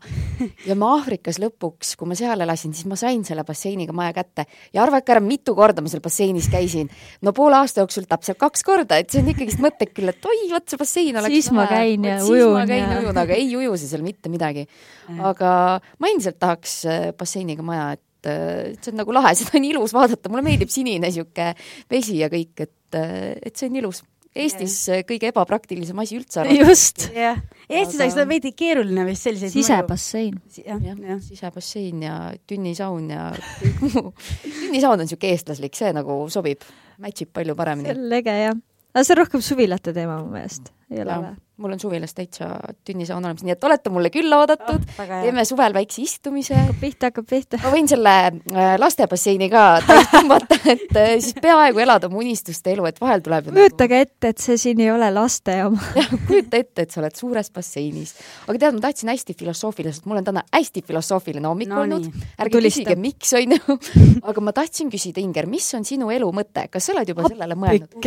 ja 0.69 0.77
ma 0.77 0.91
Aafrikas 0.99 1.41
lõpuks, 1.41 1.95
kui 1.97 2.11
ma 2.11 2.17
seal 2.19 2.45
elasin, 2.45 2.75
siis 2.77 2.89
ma 2.91 2.99
sain 2.99 3.25
selle 3.25 3.45
basseiniga 3.47 3.95
maja 3.97 4.13
kätte 4.19 4.45
ja 4.69 4.83
arvake 4.85 5.15
ära, 5.15 5.23
mitu 5.25 5.57
korda 5.57 5.81
ma 5.81 5.89
seal 5.89 6.03
basseinis 6.05 6.51
käisin. 6.53 6.91
no 7.25 7.33
poole 7.33 7.57
aasta 7.63 7.81
jooksul 7.81 8.05
täpselt 8.11 8.37
kaks 8.41 8.67
korda, 8.67 9.01
et 9.01 9.09
see 9.09 9.23
on 9.25 9.33
ikkagist 9.33 9.65
mõttek 9.65 9.95
küll, 9.97 10.13
et 10.13 10.29
oi, 10.29 10.43
vot 10.53 10.69
see 10.69 10.81
bassein 10.83 11.17
oleks 11.23 11.39
siis 11.39 11.51
ma 11.57 11.65
käin 11.71 12.05
ja 12.05 12.19
ujun. 12.21 12.29
siis 12.29 12.53
ma 12.53 12.67
käin 12.69 12.85
ja 12.85 13.01
ujun, 13.01 13.23
aga 13.25 13.41
ei 13.41 13.49
uju 13.57 13.73
see 13.81 13.89
seal 13.95 14.05
mitte 14.05 14.29
midagi. 14.29 14.69
aga 15.17 15.51
ma 15.97 16.13
endiselt 16.13 16.37
tahaks 16.37 16.77
äh, 16.85 17.09
basseiniga 17.17 17.65
maja, 17.65 17.91
et 17.97 18.05
et 18.29 18.79
see 18.81 18.93
on 18.93 19.01
nagu 19.01 19.15
lahe, 19.15 19.33
seda 19.39 19.57
on 19.59 19.67
ilus 19.67 19.95
vaadata, 19.97 20.31
mulle 20.31 20.45
meeldib 20.45 20.71
sinine 20.73 21.07
niisugune 21.07 21.51
vesi 21.91 22.19
ja 22.21 22.31
kõik, 22.31 22.67
et, 22.67 23.01
et 23.01 23.53
see 23.55 23.69
on 23.71 23.81
ilus. 23.81 24.03
Eestis 24.31 24.75
yeah. 24.87 25.01
kõige 25.03 25.27
ebapraktilisem 25.27 25.97
asi 25.99 26.15
üldse 26.15 26.45
just. 26.61 27.09
jah, 27.11 27.39
Eestis 27.67 27.97
oleks 27.99 28.13
seda 28.15 28.23
veidi 28.29 28.53
keeruline 28.55 29.03
vist 29.09 29.27
selliseid 29.27 29.51
sisebassein. 29.51 30.37
jah 30.55 30.79
ja, 30.79 30.95
ja., 30.95 31.17
sisebassein 31.19 32.05
ja 32.05 32.15
tünnisaun 32.47 33.09
ja 33.11 33.25
kõik 33.59 33.81
muu. 33.89 34.13
tünnisaun 34.61 34.95
on 34.95 35.03
niisugune 35.03 35.35
eestlaslik, 35.35 35.75
see 35.75 35.91
nagu 35.95 36.21
sobib, 36.31 36.63
match 37.03 37.25
ib 37.25 37.33
palju 37.35 37.57
paremini. 37.59 37.91
see 37.91 37.99
on 37.99 38.07
lege, 38.13 38.37
jah. 38.45 38.55
aga 38.95 39.03
see 39.03 39.17
on 39.17 39.21
rohkem 39.25 39.43
suvilate 39.43 39.95
teema 39.99 40.21
mu 40.23 40.31
meelest, 40.31 40.71
ei 40.93 41.03
ole 41.03 41.19
või? 41.25 41.35
Mul 41.61 41.75
on 41.75 41.79
suvilas 41.81 42.13
täitsa 42.17 42.49
tünnisaun 42.85 43.25
olemas, 43.25 43.43
nii 43.45 43.53
et 43.55 43.63
olete 43.67 43.91
mulle 43.93 44.09
külla 44.13 44.41
oodatud 44.41 44.81
oh,, 44.81 45.11
teeme 45.11 45.45
suvel 45.47 45.73
väikse 45.75 46.01
istumise. 46.03 46.55
hakkab 46.57 46.79
pihta, 46.81 47.11
hakkab 47.11 47.27
pihta. 47.29 47.59
ma 47.63 47.73
võin 47.73 47.89
selle 47.91 48.15
äh, 48.27 48.73
lastebasseini 48.81 49.49
ka 49.51 49.65
täis 49.85 50.09
tõmmata, 50.11 50.57
et 50.73 50.97
äh, 50.97 51.13
siis 51.19 51.37
peaaegu 51.41 51.83
elada 51.83 52.09
oma 52.09 52.21
unistuste 52.23 52.73
elu, 52.73 52.87
et 52.89 53.01
vahel 53.01 53.23
tuleb 53.25 53.51
kujutage 53.51 53.99
nagu... 53.99 54.09
ette, 54.09 54.33
et 54.33 54.43
see 54.43 54.57
siin 54.61 54.81
ei 54.83 54.91
ole 54.93 55.09
laste 55.13 55.57
oma. 55.67 55.91
jah, 55.99 56.11
kujuta 56.27 56.61
ette, 56.61 56.85
et 56.85 56.93
sa 56.93 57.01
oled 57.03 57.17
suures 57.17 57.51
basseinis. 57.53 58.15
aga 58.47 58.57
tead, 58.65 58.77
ma 58.77 58.85
tahtsin 58.87 59.11
hästi 59.13 59.37
filosoofiliselt, 59.39 60.07
mul 60.09 60.21
on 60.21 60.29
täna 60.31 60.45
hästi 60.49 60.83
filosoofiline 60.87 61.47
hommik 61.47 61.71
no, 61.71 61.81
olnud, 61.85 62.07
ärge 62.37 62.57
Tulista. 62.57 62.83
küsige, 62.83 62.97
miks, 63.01 63.33
onju. 63.37 63.77
aga 64.31 64.45
ma 64.45 64.55
tahtsin 64.55 64.91
küsida, 64.93 65.21
Inger, 65.21 65.49
mis 65.49 65.67
on 65.77 65.85
sinu 65.87 66.09
elu 66.13 66.29
mõte, 66.35 66.65
kas 66.71 66.89
sa 66.89 66.95
oled 66.95 67.13
juba 67.13 67.27
sellele 67.29 67.57
mõelnud? 67.59 67.99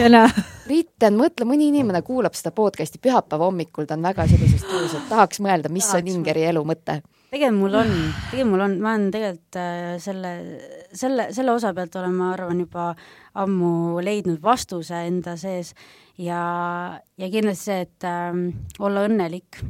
Ritten, 0.65 1.19
mõtle, 1.19 1.47
mõni 1.49 1.69
inimene 1.71 2.01
kuulab 2.07 2.37
seda 2.37 2.55
podcast'i 2.57 3.01
pühapäeva 3.03 3.44
hommikul 3.49 3.89
ta 3.89 3.97
on 3.99 4.07
väga 4.07 4.27
sellises 4.31 4.65
tuus, 4.67 4.95
et 4.97 5.11
tahaks 5.11 5.41
mõelda, 5.45 5.71
mis 5.73 5.87
tahaks 5.89 6.09
on 6.09 6.19
Ingeri 6.19 6.47
elu 6.51 6.63
mõte. 6.67 7.01
tegelikult 7.31 7.61
mul 7.61 7.77
on, 7.81 7.93
tegelikult 8.31 8.51
mul 8.53 8.65
on, 8.67 8.79
ma 8.83 8.95
olen 8.95 9.11
tegelikult 9.15 9.59
äh, 9.61 9.83
selle, 10.03 10.33
selle, 10.93 11.29
selle 11.37 11.55
osa 11.55 11.75
pealt 11.77 11.99
olen, 12.01 12.17
ma 12.19 12.33
arvan, 12.35 12.63
juba 12.65 12.89
ammu 13.45 14.01
leidnud 14.05 14.41
vastuse 14.43 15.05
enda 15.09 15.37
sees 15.41 15.75
ja, 16.19 16.41
ja 17.19 17.31
kindlasti 17.31 17.71
see, 17.71 17.85
et 17.89 18.09
äh, 18.09 18.33
olla 18.81 19.07
õnnelik 19.09 19.63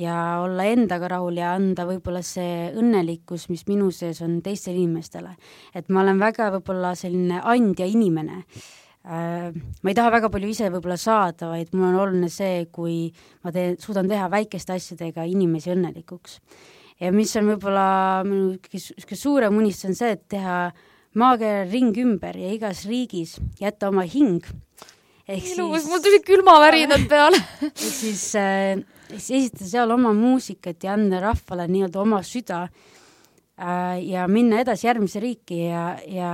ja 0.00 0.40
olla 0.44 0.64
endaga 0.70 1.08
rahul 1.10 1.40
ja 1.40 1.54
anda 1.56 1.84
võib-olla 1.88 2.22
see 2.24 2.68
õnnelikkus, 2.78 3.48
mis 3.50 3.66
minu 3.68 3.90
sees 3.94 4.22
on 4.24 4.38
teistele 4.42 4.78
inimestele. 4.78 5.34
et 5.74 5.88
ma 5.88 6.04
olen 6.04 6.20
väga 6.22 6.52
võib-olla 6.56 6.94
selline 6.98 7.42
andja 7.44 7.88
inimene 7.90 8.44
Äh, 8.44 8.79
ma 9.04 9.88
ei 9.88 9.96
taha 9.96 10.10
väga 10.12 10.28
palju 10.32 10.50
ise 10.52 10.68
võib-olla 10.68 10.98
saada, 11.00 11.48
vaid 11.54 11.72
mul 11.72 11.88
on 11.88 12.00
oluline 12.02 12.28
see, 12.28 12.66
kui 12.72 13.08
ma 13.44 13.52
teen, 13.54 13.78
suudan 13.80 14.08
teha 14.10 14.28
väikeste 14.32 14.74
asjadega 14.76 15.24
inimesi 15.24 15.72
õnnelikuks. 15.72 16.40
ja 17.00 17.12
mis 17.12 17.32
on 17.40 17.48
võib-olla 17.54 17.86
minu 18.28 18.58
niisugune 18.60 19.16
suurem 19.16 19.56
unistus, 19.56 19.88
on 19.88 19.96
see, 19.96 20.12
et 20.18 20.26
teha 20.28 20.58
maakera 21.16 21.64
ring 21.70 21.96
ümber 21.96 22.36
ja 22.36 22.52
igas 22.52 22.84
riigis 22.86 23.38
jätta 23.60 23.88
oma 23.88 24.04
hing. 24.04 24.44
ilus, 25.30 25.86
mul 25.88 26.02
tulid 26.02 26.24
külmavärinad 26.26 27.06
peale 27.08 27.38
ehk 27.70 27.80
siis 27.80 28.34
äh, 28.36 28.82
esitada 29.14 29.68
seal 29.70 29.94
oma 29.94 30.12
muusikat 30.12 30.84
ja 30.84 30.96
anda 30.98 31.20
rahvale 31.22 31.68
nii-öelda 31.70 32.00
oma 32.02 32.20
süda 32.26 32.64
äh, 32.66 33.96
ja 34.04 34.26
minna 34.28 34.60
edasi 34.60 34.88
järgmisse 34.88 35.22
riiki 35.22 35.62
ja, 35.70 35.84
ja 36.04 36.32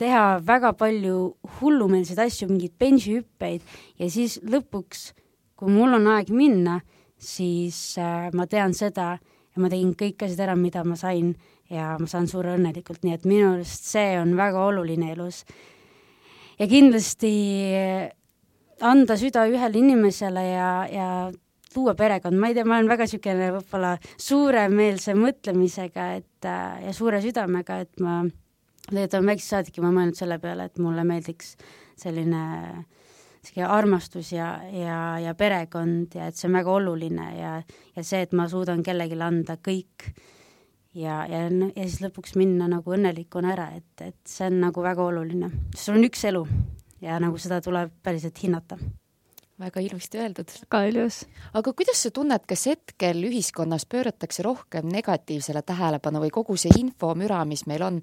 teha 0.00 0.38
väga 0.44 0.72
palju 0.78 1.18
hullumeelseid 1.60 2.20
asju, 2.26 2.48
mingeid 2.50 2.74
bensihüppeid 2.80 3.62
ja 4.00 4.10
siis 4.10 4.38
lõpuks, 4.42 5.12
kui 5.58 5.70
mul 5.72 5.96
on 5.98 6.08
aeg 6.16 6.32
minna, 6.34 6.80
siis 7.20 7.96
äh, 8.00 8.30
ma 8.34 8.48
tean 8.50 8.74
seda 8.76 9.14
ja 9.54 9.62
ma 9.62 9.70
tegin 9.70 9.94
kõik 9.98 10.26
asjad 10.26 10.48
ära, 10.48 10.56
mida 10.58 10.82
ma 10.86 10.98
sain 10.98 11.34
ja 11.70 11.94
ma 12.00 12.08
saan 12.10 12.26
suure 12.30 12.56
õnnelikult, 12.58 13.04
nii 13.04 13.14
et 13.16 13.28
minu 13.28 13.54
arust 13.54 13.86
see 13.88 14.18
on 14.20 14.34
väga 14.38 14.66
oluline 14.66 15.12
elus. 15.14 15.44
ja 16.58 16.66
kindlasti 16.70 17.32
anda 18.84 19.16
süda 19.18 19.46
ühele 19.50 19.78
inimesele 19.78 20.44
ja, 20.50 20.70
ja 20.90 21.08
luua 21.74 21.94
perekond, 21.98 22.38
ma 22.38 22.50
ei 22.50 22.54
tea, 22.54 22.66
ma 22.66 22.78
olen 22.78 22.90
väga 22.90 23.06
niisugune 23.06 23.50
võib-olla 23.56 23.94
suuremeelse 24.20 25.14
mõtlemisega, 25.18 26.08
et 26.20 26.48
ja 26.48 26.94
suure 26.94 27.20
südamega, 27.24 27.80
et 27.86 28.02
ma 28.02 28.22
tegelikult 28.88 29.18
olen 29.18 29.30
väiksest 29.32 29.54
saadik 29.54 29.78
juba 29.80 29.92
mõelnud 29.94 30.18
selle 30.18 30.38
peale, 30.42 30.68
et 30.68 30.78
mulle 30.82 31.04
meeldiks 31.08 31.54
selline 32.00 32.42
niisugune 33.44 33.66
armastus 33.68 34.32
ja, 34.32 34.54
ja, 34.72 35.18
ja 35.20 35.34
perekond 35.36 36.14
ja 36.16 36.28
et 36.30 36.38
see 36.38 36.48
on 36.48 36.56
väga 36.58 36.72
oluline 36.72 37.26
ja, 37.36 37.52
ja 37.96 38.04
see, 38.04 38.22
et 38.24 38.32
ma 38.32 38.48
suudan 38.48 38.82
kellelegi 38.82 39.20
anda 39.20 39.58
kõik 39.60 40.08
ja, 40.94 41.24
ja 41.28 41.44
ja 41.44 41.84
siis 41.84 42.00
lõpuks 42.04 42.36
minna 42.40 42.68
nagu 42.70 42.96
õnnelikuna 42.96 43.52
ära, 43.52 43.68
et, 43.76 43.92
et 44.00 44.20
see 44.28 44.48
on 44.48 44.60
nagu 44.64 44.84
väga 44.84 45.04
oluline. 45.04 45.50
sul 45.76 45.98
on 45.98 46.08
üks 46.08 46.24
elu 46.24 46.44
ja 47.04 47.20
nagu 47.20 47.38
seda 47.38 47.60
tuleb 47.64 47.92
päriselt 48.02 48.38
hinnata 48.42 48.78
väga 49.60 49.80
ilusti 49.80 50.18
öeldud. 50.18 50.50
väga 50.66 50.82
ilus. 50.90 51.20
aga 51.54 51.72
kuidas 51.72 52.02
sa 52.02 52.10
tunned, 52.10 52.42
kas 52.48 52.66
hetkel 52.70 53.22
ühiskonnas 53.28 53.86
pööratakse 53.86 54.42
rohkem 54.42 54.88
negatiivsele 54.90 55.62
tähelepanu 55.62 56.22
või 56.24 56.32
kogu 56.34 56.56
see 56.60 56.74
infomüra, 56.80 57.44
mis 57.48 57.66
meil 57.70 57.84
on, 57.86 58.00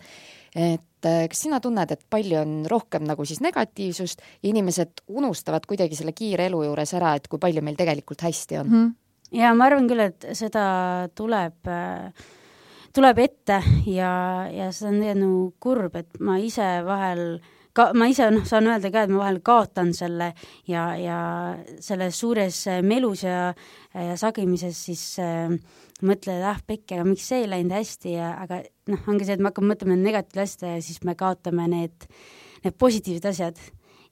et 0.55 1.07
äh, 1.07 1.27
kas 1.31 1.43
sina 1.45 1.59
tunned, 1.63 1.91
et 1.91 2.03
palju 2.09 2.39
on 2.41 2.57
rohkem 2.71 3.05
nagu 3.07 3.25
siis 3.27 3.41
negatiivsust 3.43 4.23
ja 4.41 4.49
inimesed 4.49 5.05
unustavad 5.07 5.67
kuidagi 5.67 5.99
selle 5.99 6.15
kiire 6.15 6.47
elu 6.49 6.63
juures 6.69 6.93
ära, 6.97 7.15
et 7.15 7.27
kui 7.27 7.39
palju 7.39 7.63
meil 7.65 7.79
tegelikult 7.79 8.23
hästi 8.27 8.61
on 8.63 8.67
mm? 8.67 8.83
-hmm. 8.83 9.39
ja 9.43 9.53
ma 9.53 9.67
arvan 9.67 9.89
küll, 9.91 10.07
et 10.07 10.27
seda 10.33 11.09
tuleb 11.15 11.67
äh, 11.67 12.11
tuleb 12.93 13.19
ette 13.19 13.63
ja, 13.87 14.47
ja 14.51 14.71
see 14.71 14.87
on 14.87 15.01
nagu 15.03 15.53
kurb, 15.59 15.95
et 15.95 16.19
ma 16.19 16.37
ise 16.39 16.79
vahel 16.85 17.39
äh, 17.39 17.57
ka 17.77 17.91
ma 17.97 18.07
ise 18.11 18.27
noh, 18.33 18.45
saan 18.47 18.69
öelda 18.69 18.91
ka, 18.93 19.05
et 19.05 19.13
ma 19.13 19.23
vahel 19.23 19.39
kaotan 19.45 19.93
selle 19.95 20.31
ja, 20.69 20.87
ja 20.99 21.19
selles 21.83 22.19
suures 22.19 22.63
äh, 22.71 22.81
melus 22.85 23.23
ja, 23.25 23.51
ja 23.95 24.17
sagimises 24.19 24.79
siis 24.89 25.05
äh, 25.23 25.53
mõtled, 26.05 26.41
ah 26.47 26.59
pekki, 26.67 26.97
aga 26.97 27.05
miks 27.07 27.27
see 27.29 27.43
ei 27.43 27.51
läinud 27.51 27.75
hästi 27.77 28.15
ja 28.15 28.33
aga 28.41 28.63
noh, 28.91 29.05
ongi 29.11 29.27
see, 29.27 29.37
et 29.37 29.43
me 29.43 29.51
hakkame 29.51 29.73
mõtlema 29.73 29.99
negatiivsete 29.99 30.43
asjade 30.43 30.73
ja 30.73 30.87
siis 30.87 31.03
me 31.07 31.15
kaotame 31.19 31.69
need, 31.71 32.09
need 32.65 32.77
positiivsed 32.81 33.29
asjad. 33.31 33.63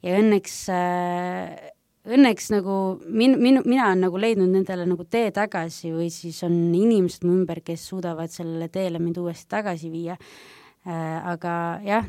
ja 0.05 0.15
õnneks 0.21 0.61
äh, 0.71 1.69
õnneks 2.09 2.49
nagu 2.53 2.75
min-, 3.05 3.37
minu, 3.41 3.63
mina 3.67 3.89
olen 3.89 4.05
nagu 4.07 4.21
leidnud 4.21 4.51
nendele 4.53 4.85
nagu 4.87 5.05
tee 5.09 5.33
tagasi 5.35 5.91
või 5.93 6.09
siis 6.13 6.39
on 6.47 6.55
inimesed 6.75 7.25
mu 7.27 7.35
ümber, 7.41 7.61
kes 7.65 7.89
suudavad 7.91 8.31
sellele 8.33 8.69
teele 8.71 9.01
mind 9.03 9.19
uuesti 9.21 9.49
tagasi 9.51 9.91
viia 9.91 10.15
äh,. 10.15 11.17
aga 11.33 11.53
jah, 11.85 12.07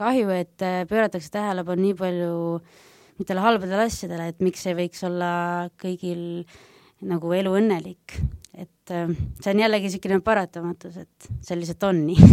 kahju, 0.00 0.32
et 0.34 0.64
äh, 0.64 0.82
pööratakse 0.88 1.30
tähelepanu 1.34 1.84
nii 1.84 1.96
palju 1.98 2.34
mingitele 3.20 3.44
halbadele 3.44 3.86
asjadele, 3.86 4.30
et 4.32 4.44
miks 4.44 4.64
ei 4.68 4.76
võiks 4.78 5.04
olla 5.06 5.30
kõigil 5.80 6.44
nagu 7.10 7.32
elu 7.36 7.54
õnnelik. 7.60 8.20
et 8.56 8.92
äh, 8.92 9.12
see 9.40 9.54
on 9.54 9.64
jällegi 9.64 9.88
niisugune 9.88 10.20
paratamatus, 10.24 11.00
et 11.04 11.32
see 11.44 11.58
lihtsalt 11.58 11.88
on 11.90 12.04
nii 12.08 12.30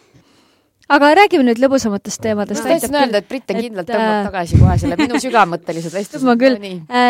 aga 0.96 1.12
räägime 1.20 1.44
nüüd 1.46 1.60
lõbusamatest 1.62 2.22
teemadest. 2.24 2.64
ma 2.64 2.74
tahtsin 2.74 2.96
öelda, 3.02 3.20
et 3.20 3.28
Brit 3.28 3.52
on 3.52 3.60
kindlalt 3.60 3.92
tõmbab 3.92 4.16
äh... 4.16 4.24
tagasi 4.30 4.62
kohe 4.62 4.78
selle 4.82 4.98
minu 5.00 5.20
sügavmõttelised 5.26 5.94
vestlused. 5.94 6.26
ma 6.26 6.38
küll 6.40 6.58
no,, 6.58 7.04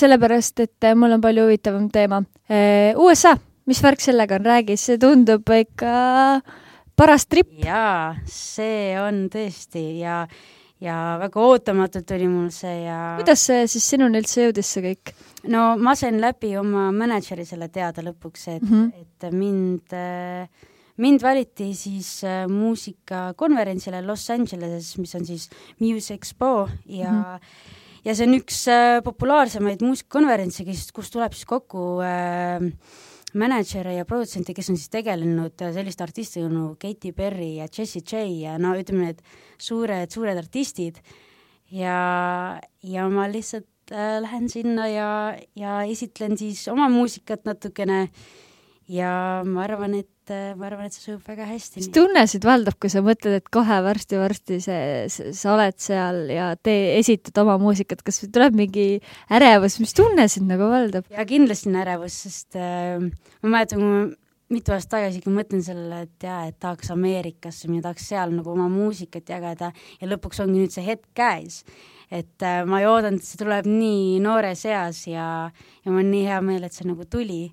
sellepärast 0.00 0.64
et 0.66 0.90
mul 0.96 1.18
on 1.18 1.22
palju 1.22 1.46
huvitavam 1.46 1.86
teema. 1.92 2.24
USA, 2.98 3.36
mis 3.70 3.84
värk 3.84 4.02
sellega 4.02 4.40
on, 4.40 4.48
räägi, 4.50 4.76
see 4.80 4.98
tundub 5.00 5.46
ikka 5.54 5.94
äh, 6.40 6.58
paras 7.00 7.24
trip. 7.26 7.48
jaa, 7.64 8.16
see 8.28 8.92
on 9.00 9.24
tõesti 9.32 9.84
ja, 10.02 10.20
ja 10.84 10.96
väga 11.22 11.44
ootamatult 11.46 12.06
tuli 12.08 12.28
mul 12.28 12.50
see 12.52 12.82
ja 12.84 12.98
kuidas 13.20 13.44
see 13.48 13.64
siis 13.72 13.86
sinuni 13.94 14.20
üldse 14.20 14.44
jõudis, 14.44 14.72
see 14.74 14.84
kõik? 14.84 15.14
no 15.52 15.74
ma 15.80 15.96
sain 15.96 16.20
läbi 16.20 16.52
oma 16.60 16.90
mänedžeri 16.92 17.46
selle 17.48 17.70
teada 17.72 18.04
lõpuks, 18.04 18.48
et 18.52 18.66
mm, 18.66 18.74
-hmm. 18.74 18.90
et 19.00 19.32
mind 19.32 19.96
mind 21.00 21.22
valiti 21.24 21.72
siis 21.74 22.18
äh, 22.28 22.44
muusikakonverentsile 22.50 24.02
Los 24.04 24.28
Angeleses, 24.30 24.98
mis 25.00 25.14
on 25.16 25.24
siis 25.24 25.48
Music 25.80 26.18
Expo 26.18 26.68
ja 26.84 27.10
mm 27.10 27.22
-hmm. 27.22 27.40
ja 28.04 28.14
see 28.14 28.26
on 28.26 28.34
üks 28.34 28.66
äh, 28.68 29.02
populaarsemaid 29.04 29.80
muusikakonverentse, 29.82 30.64
kus 30.92 31.10
tuleb 31.10 31.32
siis 31.32 31.46
kokku 31.46 32.02
äh, 32.04 32.60
mänedžere 33.38 33.94
ja 33.94 34.06
produtsente, 34.08 34.54
kes 34.56 34.70
on 34.72 34.78
siis 34.78 34.90
tegelenud 34.92 35.62
äh, 35.62 35.72
selliste 35.74 36.04
artistidega 36.06 36.50
nagu 36.52 36.76
Katy 36.80 37.12
Perry 37.16 37.54
ja 37.60 37.68
Jessie 37.70 38.02
J 38.02 38.24
ja 38.42 38.58
no 38.58 38.74
ütleme, 38.78 39.10
need 39.10 39.24
suured, 39.60 40.10
suured 40.10 40.40
artistid. 40.40 41.00
Ja, 41.70 42.58
ja 42.82 43.08
ma 43.12 43.28
lihtsalt 43.30 43.94
äh, 43.94 44.18
lähen 44.24 44.48
sinna 44.50 44.88
ja, 44.90 45.10
ja 45.56 45.80
esitlen 45.86 46.38
siis 46.40 46.66
oma 46.72 46.88
muusikat 46.90 47.46
natukene 47.46 48.08
ja 48.90 49.10
ma 49.46 49.64
arvan, 49.64 49.94
et 50.00 50.32
äh, 50.32 50.54
ma 50.58 50.68
arvan, 50.68 50.88
et 50.88 50.96
see 50.96 51.04
sujub 51.06 51.22
väga 51.26 51.46
hästi. 51.48 51.82
mis 51.82 51.90
tunne 51.94 52.24
sind 52.30 52.46
valdab, 52.46 52.76
kui 52.82 52.90
sa 52.92 53.02
mõtled, 53.06 53.38
et 53.40 53.50
kohe 53.54 53.78
varsti-varsti 53.86 54.58
see, 54.64 54.80
see, 55.12 55.34
sa 55.36 55.54
oled 55.54 55.78
seal 55.82 56.24
ja 56.32 56.50
tee, 56.58 56.96
esitad 56.98 57.38
oma 57.44 57.58
muusikat, 57.62 58.02
kas 58.06 58.22
tuleb 58.26 58.56
mingi 58.58 58.88
ärevus, 59.32 59.78
mis 59.82 59.94
tunne 59.96 60.26
sind 60.32 60.50
nagu 60.50 60.70
valdab? 60.72 61.06
jaa, 61.12 61.28
kindlasti 61.28 61.70
on 61.70 61.78
ärevus, 61.84 62.18
sest 62.26 62.58
äh, 62.58 62.98
ma 63.44 63.54
mäletan, 63.54 63.80
kui 63.80 63.92
ma 63.92 64.02
mitu 64.50 64.74
aastat 64.74 64.96
tagasi 64.96 65.20
ikka 65.20 65.30
mõtlen 65.30 65.62
sellele, 65.62 66.04
et 66.08 66.26
jaa, 66.26 66.42
et 66.50 66.58
tahaks 66.58 66.90
Ameerikasse 66.90 67.70
minna, 67.70 67.84
tahaks 67.86 68.08
seal 68.10 68.34
nagu 68.34 68.50
oma 68.50 68.66
muusikat 68.72 69.30
jagada 69.30 69.70
ja 70.00 70.10
lõpuks 70.10 70.42
ongi 70.42 70.64
nüüd 70.64 70.74
see 70.74 70.86
hetk 70.88 71.06
käes. 71.14 71.62
et 72.10 72.42
äh, 72.42 72.64
ma 72.66 72.80
ei 72.82 72.88
oodanud, 72.90 73.22
et 73.22 73.26
see 73.26 73.38
tuleb 73.38 73.68
nii 73.70 74.16
noores 74.24 74.64
eas 74.66 75.04
ja, 75.06 75.26
ja 75.84 75.92
mul 75.92 76.02
on 76.02 76.10
nii 76.10 76.24
hea 76.26 76.40
meel, 76.42 76.66
et 76.66 76.74
see 76.74 76.88
nagu 76.88 77.06
tuli 77.06 77.44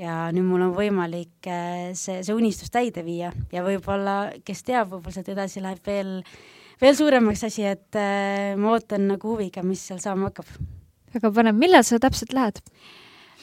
ja 0.00 0.26
nüüd 0.34 0.46
mul 0.46 0.66
on 0.68 0.74
võimalik 0.76 1.48
äh, 1.50 1.92
see, 1.96 2.20
see 2.24 2.36
unistus 2.36 2.72
täide 2.72 3.04
viia. 3.06 3.32
Ja 3.54 3.64
võib-olla, 3.66 4.36
kes 4.46 4.64
teab, 4.66 4.92
võib-olla 4.92 5.16
sealt 5.16 5.32
edasi 5.32 5.62
läheb 5.64 5.88
veel, 5.88 6.12
veel 6.82 6.98
suuremaks 6.98 7.46
asi, 7.48 7.66
et 7.68 7.98
äh, 8.00 8.54
ma 8.60 8.74
ootan 8.76 9.08
nagu 9.12 9.34
huviga, 9.34 9.64
mis 9.66 9.84
seal 9.88 10.02
saama 10.02 10.30
hakkab. 10.30 10.50
väga 11.16 11.32
põnev, 11.32 11.56
millal 11.58 11.86
sa 11.86 12.00
täpselt 12.02 12.36
lähed? 12.36 12.60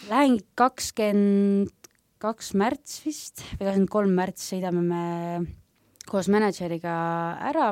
Lähen 0.09 0.39
kakskümmend 0.59 1.73
kaks 2.23 2.53
märts 2.55 3.01
vist. 3.03 3.43
Või 3.57 3.67
kakskümmend 3.67 3.91
kolm 3.91 4.15
märts 4.15 4.47
sõidame 4.53 4.83
me 4.85 5.03
koos 6.07 6.29
mänedžeriga 6.31 6.93
ära. 7.51 7.71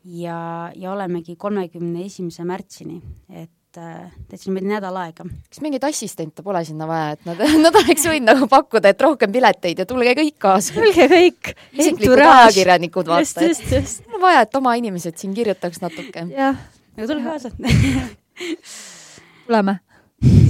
Ja, 0.00 0.70
ja 0.72 0.92
olemegi 0.94 1.34
kolmekümne 1.36 2.06
esimese 2.06 2.46
märtsini, 2.48 3.02
et 3.28 3.52
täitsa 3.74 4.48
niimoodi 4.48 4.70
nädal 4.70 4.96
aega. 5.00 5.24
kas 5.24 5.60
mingeid 5.64 5.84
assistente 5.86 6.42
pole 6.42 6.62
sinna 6.66 6.88
vaja, 6.90 7.16
et 7.16 7.28
nad, 7.28 7.42
nad 7.64 7.78
oleks 7.82 8.06
võinud 8.10 8.28
nagu 8.32 8.48
pakkuda, 8.50 8.92
et 8.94 9.04
rohkem 9.04 9.32
pileteid 9.32 9.82
ja 9.82 9.86
tulge 9.88 10.14
kõik 10.18 10.38
kaasa. 10.42 10.74
tulge 10.78 11.06
kõik. 11.12 11.52
isiklikud 11.78 12.24
ajakirjanikud, 12.26 13.12
vaata, 13.12 13.46
et 13.46 14.08
mul 14.08 14.18
on 14.20 14.24
vaja, 14.26 14.46
et 14.46 14.58
oma 14.62 14.74
inimesed 14.80 15.20
siin 15.20 15.36
kirjutaks 15.36 15.82
natuke. 15.84 16.26
jah. 16.34 16.64
aga 16.96 17.10
tulge 17.12 17.24
kaasa 17.28 17.52
tuleme. 19.46 19.78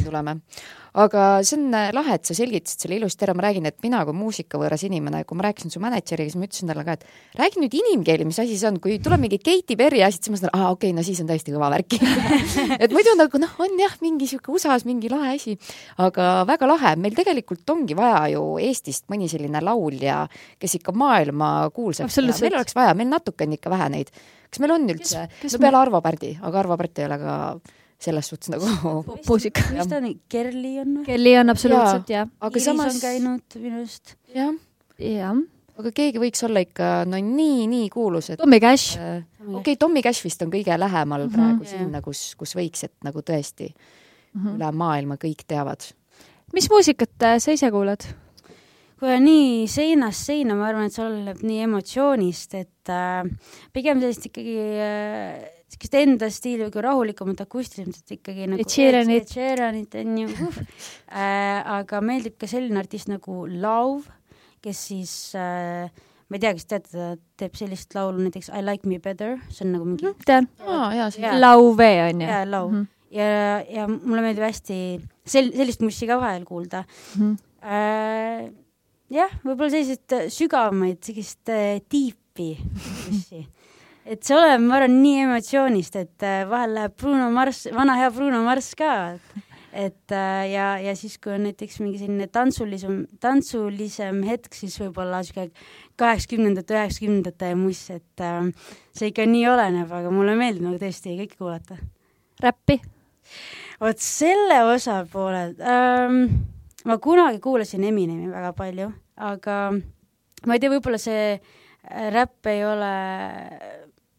Tuleme 0.05 0.41
aga 0.99 1.25
see 1.47 1.57
on 1.59 1.75
äh, 1.75 1.91
lahe, 1.95 2.17
et 2.19 2.27
sa 2.27 2.35
selgitasid 2.35 2.85
selle 2.85 2.97
ilusti 2.99 3.25
ära, 3.27 3.35
ma 3.37 3.45
räägin, 3.45 3.69
et 3.71 3.77
mina 3.85 4.03
kui 4.07 4.15
muusikavõõras 4.17 4.83
inimene, 4.89 5.23
kui 5.29 5.39
ma 5.39 5.47
rääkisin 5.47 5.73
su 5.73 5.83
mänedžeriga, 5.83 6.33
siis 6.33 6.41
ma 6.41 6.49
ütlesin 6.49 6.71
talle 6.71 6.85
ka, 6.87 6.97
et 6.99 7.39
räägi 7.39 7.63
nüüd 7.63 7.77
inimkeeli, 7.79 8.27
mis 8.27 8.41
asi 8.43 8.59
see 8.59 8.71
on, 8.71 8.81
kui 8.83 8.99
tuleb 9.03 9.23
mingi 9.23 9.39
Katy 9.43 9.77
Perry 9.79 10.03
asi, 10.07 10.19
siis 10.19 10.33
ma 10.33 10.39
mõtlen, 10.39 10.55
aa 10.57 10.73
okei 10.75 10.91
okay,, 10.91 10.97
no 10.97 11.07
siis 11.07 11.23
on 11.23 11.31
tõesti 11.31 11.55
kõva 11.55 11.71
värk. 11.77 11.99
Et 12.83 12.95
muidu 12.95 13.15
nagu 13.19 13.43
noh, 13.43 13.55
on 13.63 13.79
jah, 13.79 13.95
mingi 14.03 14.27
niisugune 14.27 14.59
USA-s 14.59 14.87
mingi 14.89 15.11
lahe 15.13 15.37
asi, 15.37 15.57
aga 16.03 16.31
väga 16.49 16.69
lahe, 16.69 16.95
meil 17.01 17.15
tegelikult 17.19 17.71
ongi 17.73 17.97
vaja 17.99 18.27
ju 18.35 18.45
Eestist 18.63 19.07
mõni 19.13 19.31
selline 19.31 19.63
laulja, 19.65 20.25
kes 20.61 20.81
ikka 20.81 20.95
maailma 20.97 21.71
kuulsaks 21.75 22.19
teha, 22.19 22.39
meil 22.43 22.59
oleks 22.59 22.77
vaja, 22.77 22.97
meil 22.99 23.11
natuke 23.11 23.47
on 23.47 23.55
ikka 23.57 23.73
vähe 23.73 23.91
neid. 23.95 24.15
kas 24.51 24.59
meil 24.59 24.75
on 24.75 24.89
üldse, 24.91 25.29
no 25.47 25.59
peale 25.63 25.79
Arvo 25.79 26.01
Pärdi, 26.03 26.35
aga 26.43 26.65
Arvo 26.65 26.77
Pärt 26.81 26.99
ei 26.99 27.07
ole 27.07 27.21
ka 27.23 27.35
selles 28.05 28.31
suhtes 28.31 28.51
nagu 28.53 28.67
muusika. 29.29 29.65
mis 29.75 29.89
ta 29.91 30.01
on, 30.01 30.11
Kerli 30.33 30.75
on 30.83 30.99
või? 30.99 31.07
Kelly 31.09 31.37
on 31.41 31.53
absoluutselt 31.53 32.13
jah, 32.13 32.29
aga 32.41 32.57
Iris 32.57 32.69
samas 32.71 32.95
on 32.95 33.01
käinud 33.03 33.59
minu 33.61 33.81
arust. 33.83 34.15
jah, 34.35 34.55
jah. 35.01 35.43
aga 35.81 35.93
keegi 35.97 36.23
võiks 36.23 36.47
olla 36.49 36.65
ikka 36.65 36.91
no 37.09 37.21
nii, 37.25 37.67
nii 37.71 37.91
kuulus, 37.93 38.33
et 38.35 38.41
Tommy 38.41 38.61
Cash, 38.63 38.97
äh, 39.01 39.21
okei 39.43 39.61
okay,, 39.61 39.81
Tommy 39.81 40.05
Cash 40.07 40.25
vist 40.27 40.43
on 40.47 40.53
kõige 40.53 40.79
lähemal 40.81 41.27
mm. 41.27 41.29
-hmm. 41.29 41.37
praegu 41.37 41.69
Jah. 41.69 41.77
sinna, 41.77 42.03
kus, 42.05 42.25
kus 42.41 42.57
võiks, 42.57 42.89
et 42.89 42.97
nagu 43.07 43.21
tõesti 43.21 43.69
mm. 43.69 44.41
-hmm. 44.41 44.57
üle 44.57 44.73
maailma 44.73 45.21
kõik 45.21 45.45
teavad. 45.47 45.93
mis 46.55 46.71
muusikat 46.73 47.29
äh, 47.29 47.39
sa 47.39 47.53
ise 47.53 47.71
kuulad? 47.71 48.09
kui 49.01 49.09
on 49.17 49.25
nii 49.25 49.69
seinast 49.69 50.29
seina, 50.29 50.55
ma 50.55 50.69
arvan, 50.69 50.91
et 50.91 50.93
see 50.93 51.05
oleneb 51.05 51.41
nii 51.41 51.63
emotsioonist, 51.65 52.55
et 52.55 52.93
äh, 52.93 53.25
pigem 53.73 54.01
sellist 54.01 54.29
ikkagi 54.29 54.57
äh, 54.61 55.60
sellist 55.75 55.95
enda 56.01 56.29
stiili 56.33 56.67
või 56.67 56.73
kui 56.75 56.83
rahulikumat 56.87 57.41
akustilisemat 57.47 58.15
ikkagi 58.17 58.47
nagu 58.51 58.61
Ed 58.65 58.71
Sheeranit. 58.75 59.23
Ed 59.25 59.33
Sheeranit 59.35 59.95
on 60.03 60.19
ju 60.23 60.29
uh, 60.29 60.61
äh, 61.23 61.59
aga 61.79 62.01
meeldib 62.05 62.37
ka 62.41 62.49
selline 62.51 62.79
artist 62.83 63.09
nagu 63.13 63.45
Lauv, 63.51 64.07
kes 64.65 64.81
siis 64.91 65.13
äh, 65.39 65.91
ma 66.31 66.39
ei 66.39 66.43
tea, 66.45 66.53
kas 66.55 66.67
teate, 66.71 66.91
ta 66.95 67.11
teeb 67.43 67.57
sellist 67.59 67.95
laulu 67.97 68.23
näiteks 68.23 68.51
I 68.55 68.61
like 68.67 68.87
me 68.87 68.99
better, 69.03 69.37
see 69.51 69.65
on 69.67 69.73
nagu 69.75 69.87
mingi 69.89 70.11
tean, 70.29 70.47
aa, 70.67 70.91
jaa, 70.95 71.09
see 71.11 71.25
Jaa. 71.25 71.39
Lauve 71.43 71.89
on 72.09 72.21
ju 72.23 72.29
hea 72.31 72.43
laul 72.47 72.71
Mhm. 72.75 72.85
ja, 73.17 73.29
ja 73.67 73.87
mulle 73.91 74.23
meeldib 74.23 74.45
hästi 74.47 74.77
sel-, 75.27 75.51
sellist 75.57 75.81
mussi 75.83 76.07
ka 76.07 76.21
vahel 76.23 76.45
kuulda 76.47 76.85
Mhm. 77.17 77.33
äh,. 77.67 78.45
jah, 79.11 79.33
võib-olla 79.43 79.73
selliseid 79.75 80.31
sügavamaid, 80.31 81.01
sellist 81.03 81.51
äh, 81.51 81.81
tiipi 81.91 82.53
mussi. 83.11 83.43
et 84.05 84.25
see 84.25 84.37
oleneb, 84.37 84.65
ma 84.65 84.79
arvan, 84.79 84.97
nii 85.03 85.23
emotsioonist, 85.27 85.97
et 86.01 86.27
äh, 86.27 86.43
vahel 86.49 86.75
läheb 86.79 86.97
Bruno 87.01 87.31
Mars, 87.35 87.67
vana 87.75 87.97
hea 88.01 88.11
Bruno 88.15 88.43
Mars 88.47 88.73
ka, 88.79 88.93
et 89.71 90.15
äh, 90.17 90.45
ja, 90.51 90.71
ja 90.83 90.95
siis, 90.99 91.19
kui 91.23 91.35
on 91.35 91.45
näiteks 91.47 91.81
mingi 91.83 92.01
selline 92.01 92.27
tantsulisem, 92.33 93.05
tantsulisem 93.23 94.23
hetk, 94.27 94.57
siis 94.57 94.79
võib-olla 94.83 95.23
sihuke 95.27 95.51
kaheksakümnendate, 96.01 96.77
üheksakümnendate 96.79 97.53
muss, 97.61 97.85
et 97.95 98.25
äh, 98.25 98.49
see 98.97 99.13
ikka 99.13 99.29
nii 99.29 99.47
oleneb, 99.53 99.93
aga 100.01 100.13
mulle 100.15 100.37
meeldib 100.39 100.67
nagu 100.67 100.81
tõesti 100.81 101.19
kõike 101.21 101.39
kuulata. 101.39 101.79
Räppi, 102.41 102.79
vot 103.83 104.01
selle 104.01 104.63
osa 104.73 105.03
poolelt 105.13 105.61
ähm,, 105.61 106.23
ma 106.89 106.97
kunagi 107.03 107.41
kuulasin 107.45 107.85
Eminemi 107.85 108.31
väga 108.33 108.55
palju, 108.57 108.89
aga 109.21 109.57
ma 109.77 110.57
ei 110.57 110.63
tea, 110.63 110.73
võib-olla 110.73 111.01
see 111.01 111.35
räpp 112.15 112.49
ei 112.51 112.65
ole 112.65 112.95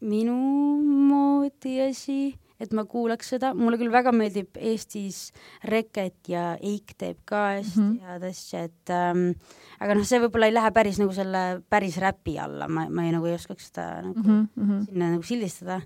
minu 0.01 0.35
moodi 0.81 1.77
asi, 1.83 2.33
et 2.61 2.73
ma 2.77 2.85
kuulaks 2.89 3.33
seda, 3.33 3.53
mulle 3.57 3.79
küll 3.81 3.93
väga 3.93 4.13
meeldib 4.15 4.57
Eestis 4.57 5.31
Reket 5.67 6.29
ja 6.31 6.51
Eik 6.57 6.95
teeb 6.97 7.21
ka 7.25 7.47
hästi 7.57 7.79
mm. 7.79 7.89
-hmm. 7.89 8.11
head 8.11 8.27
asja, 8.29 8.63
et 8.69 8.93
ähm, 8.93 9.31
aga 9.79 9.97
noh, 9.97 10.05
see 10.05 10.21
võib-olla 10.21 10.49
ei 10.49 10.55
lähe 10.55 10.71
päris 10.71 11.01
nagu 11.01 11.13
selle 11.13 11.61
päris 11.69 11.97
räpi 12.01 12.37
alla, 12.39 12.67
ma, 12.67 12.87
ma 12.89 13.05
ei 13.05 13.15
nagu 13.15 13.25
ei 13.29 13.37
oskaks 13.37 13.71
seda 13.71 14.01
nagu 14.01 14.21
mm 14.21 14.47
-hmm. 14.57 14.85
sinna 14.89 15.11
nagu 15.15 15.23
sildistada 15.23 15.81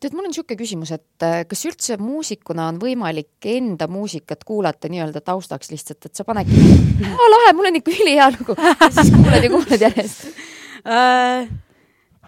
tead, 0.00 0.14
mul 0.16 0.24
on 0.24 0.32
niisugune 0.32 0.56
küsimus, 0.56 0.90
et 0.96 1.24
äh, 1.26 1.42
kas 1.48 1.64
üldse 1.68 1.96
muusikuna 2.00 2.68
on 2.72 2.78
võimalik 2.80 3.44
enda 3.44 3.88
muusikat 3.90 4.44
kuulata 4.48 4.88
nii-öelda 4.88 5.20
taustaks 5.20 5.70
lihtsalt, 5.70 6.06
et 6.08 6.14
sa 6.16 6.24
panedki, 6.24 6.56
lahe, 7.34 7.52
mul 7.56 7.68
on 7.68 7.80
ikka 7.80 7.92
ülihea 7.92 8.30
lugu, 8.38 8.56
siis 8.96 9.12
kuulad 9.16 9.44
ja 9.44 9.50
kuulad 9.52 9.84
järjest. 9.88 10.30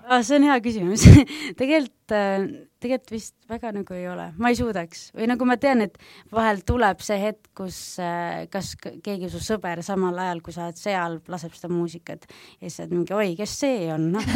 äh,. 0.09 0.23
see 0.23 0.39
on 0.39 0.47
hea 0.49 0.59
küsimus 0.65 1.07
tegelikult 1.61 2.15
äh,, 2.15 2.47
tegelikult 2.83 3.13
vist 3.15 3.35
väga 3.51 3.71
nagu 3.75 3.95
ei 3.95 4.07
ole, 4.11 4.27
ma 4.41 4.51
ei 4.51 4.57
suudaks 4.59 5.11
või 5.17 5.29
nagu 5.31 5.47
ma 5.47 5.57
tean, 5.61 5.85
et 5.85 5.99
vahel 6.35 6.63
tuleb 6.67 7.03
see 7.05 7.19
hetk, 7.21 7.51
kus 7.59 7.79
äh, 8.03 8.45
kas 8.53 8.73
keegi 8.81 9.31
su 9.33 9.43
sõber 9.43 9.83
samal 9.87 10.19
ajal, 10.25 10.43
kui 10.45 10.55
sa 10.55 10.67
oled 10.67 10.81
seal, 10.81 11.19
laseb 11.31 11.55
seda 11.57 11.71
muusikat 11.73 12.27
ja 12.27 12.67
siis 12.67 12.79
sa 12.79 12.87
oled 12.87 12.97
mingi 12.97 13.17
oi, 13.17 13.29
kes 13.39 13.55
see 13.65 13.87
on, 13.95 14.09
noh, 14.17 14.33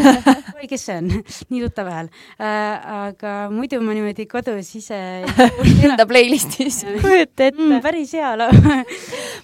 oi, 0.55 0.69
kes 0.71 0.87
see 0.91 1.01
on, 1.03 1.11
nii 1.51 1.65
tuttav 1.67 1.91
hääl 1.93 2.13
äh,. 2.39 2.87
aga 3.11 3.35
muidu 3.55 3.81
ma 3.83 3.97
niimoodi 3.97 4.29
kodus 4.31 4.73
ise 4.79 5.01
Enda 5.87 6.07
playlist'is. 6.09 6.85
kujuta 7.03 7.51
ette 7.51 7.53
mm,, 7.57 7.83
päris 7.85 8.15
hea 8.17 8.33
laul 8.39 8.63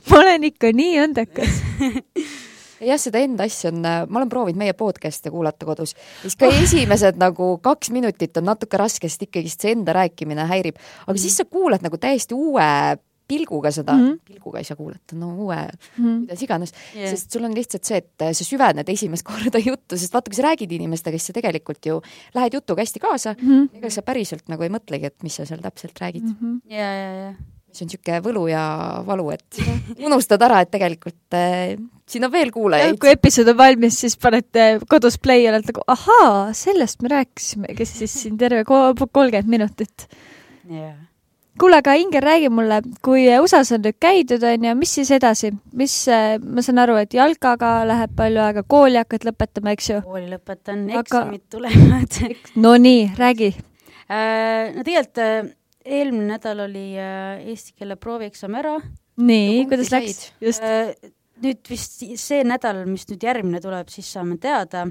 ma 0.09 0.23
olen 0.23 0.49
ikka 0.53 0.73
nii 0.77 0.97
õnnekas. 1.07 1.61
jah, 2.83 2.99
seda 2.99 3.18
enda 3.23 3.45
asja 3.49 3.71
on, 3.73 3.81
ma 3.83 4.18
olen 4.21 4.29
proovinud 4.33 4.59
meie 4.59 4.73
podcast'e 4.79 5.31
kuulata 5.31 5.66
kodus, 5.68 5.95
siis 6.23 6.37
ka 6.37 6.47
esimesed 6.47 7.16
nagu 7.21 7.59
kaks 7.62 7.90
minutit 7.95 8.37
on 8.37 8.45
natuke 8.51 8.77
raske, 8.81 9.09
sest 9.09 9.23
ikkagist 9.29 9.61
see 9.61 9.73
enda 9.77 9.92
rääkimine 9.97 10.47
häirib, 10.51 10.77
aga 11.07 11.18
siis 11.18 11.37
sa 11.37 11.45
kuulad 11.45 11.83
nagu 11.83 11.97
täiesti 11.99 12.35
uue 12.35 12.99
pilguga 13.33 13.71
seda 13.73 13.92
mm, 13.95 14.01
Mhm. 14.03 14.11
-hmm. 14.12 14.18
pilguga 14.29 14.59
ei 14.59 14.64
saa 14.64 14.77
kuulata, 14.77 15.16
no 15.16 15.29
uue 15.38 15.57
Mhm. 15.99 16.18
kuidas 16.27 16.42
iganes 16.42 16.73
Yeah. 16.95 17.11
sest 17.11 17.31
sul 17.33 17.45
on 17.45 17.55
lihtsalt 17.55 17.85
see, 17.85 17.97
et 17.97 18.12
sa 18.37 18.45
süvened 18.45 18.88
esimest 18.88 19.23
korda 19.31 19.59
juttu, 19.59 19.97
sest 19.97 20.12
vaata, 20.12 20.29
kui 20.31 20.37
sa 20.37 20.42
räägid 20.42 20.73
inimestega, 20.73 21.16
siis 21.18 21.27
sa 21.27 21.33
tegelikult 21.33 21.87
ju 21.87 22.01
lähed 22.35 22.53
jutuga 22.55 22.83
hästi 22.83 23.01
kaasa 23.01 23.35
mm, 23.38 23.47
Mhm. 23.49 23.62
-hmm. 23.62 23.77
ega 23.79 23.90
sa 23.90 24.03
päriselt 24.03 24.49
nagu 24.49 24.62
ei 24.62 24.68
mõtlegi, 24.68 25.05
et 25.07 25.23
mis 25.23 25.35
sa 25.37 25.47
seal 25.47 25.61
täpselt 25.61 25.99
räägid 26.01 26.23
mm. 26.23 26.37
-hmm. 26.42 26.61
ja, 26.71 26.92
ja, 26.92 27.14
ja 27.14 27.35
see 27.73 27.85
on 27.87 27.91
niisugune 27.91 28.21
võlu 28.25 28.47
ja 28.51 28.63
valu, 29.07 29.31
et 29.35 29.61
unustad 30.07 30.43
ära, 30.45 30.63
et 30.65 30.71
tegelikult 30.73 31.37
äh, 31.39 31.77
siin 32.09 32.27
on 32.29 32.33
veel 32.33 32.51
kuulajaid. 32.55 32.99
kui 33.01 33.13
episood 33.15 33.49
on 33.55 33.61
valmis, 33.61 34.01
siis 34.05 34.17
panete 34.21 34.67
kodus 34.91 35.19
play 35.23 35.47
ja 35.47 35.55
olete 35.55 35.73
nagu 35.73 35.87
ahaa, 35.95 36.51
sellest 36.57 37.03
me 37.03 37.15
rääkisime, 37.15 37.73
kes 37.79 37.97
siis 38.03 38.19
siin 38.25 38.37
terve 38.41 38.65
ko- 38.69 38.93
kolmkümmend 39.13 39.49
minutit. 39.49 40.07
ja 40.69 40.93
kuule, 41.61 41.77
aga 41.83 41.95
Inger, 42.01 42.25
räägi 42.25 42.49
mulle, 42.49 42.81
kui 43.05 43.27
USA-s 43.39 43.75
on 43.77 43.83
nüüd 43.85 43.99
käidud, 44.01 44.43
on 44.49 44.65
ju, 44.67 44.75
mis 44.79 44.95
siis 44.97 45.11
edasi, 45.15 45.53
mis, 45.77 45.95
ma 46.43 46.65
saan 46.65 46.81
aru, 46.83 46.97
et 47.03 47.15
jalkaga 47.15 47.75
läheb 47.89 48.15
palju 48.17 48.41
aega, 48.43 48.63
kooli 48.67 48.99
hakkad 49.01 49.27
lõpetama, 49.29 49.75
eks 49.77 49.91
ju? 49.91 49.99
kooli 50.07 50.31
lõpetan, 50.33 50.87
Aga- 50.91 51.03
eksamid 51.05 51.45
tulevad 51.53 52.57
Nonii, 52.57 53.11
räägi. 53.19 53.53
Äh, 54.13 54.73
no 54.75 54.83
tegelikult 54.85 55.21
äh, 55.23 55.53
eelmine 55.85 56.29
nädal 56.35 56.64
oli 56.66 56.92
äh, 57.01 57.42
eesti 57.53 57.77
keele 57.79 57.97
proovieksam 58.01 58.55
ära. 58.59 58.79
nii, 59.21 59.66
kuidas 59.71 59.92
läks? 59.95 60.31
just. 60.42 60.64
nüüd 61.42 61.66
vist 61.66 62.05
see 62.23 62.45
nädal, 62.47 62.85
mis 62.87 63.09
nüüd 63.11 63.25
järgmine 63.27 63.59
tuleb, 63.62 63.88
siis 63.90 64.07
saame 64.14 64.37
teada, 64.38 64.85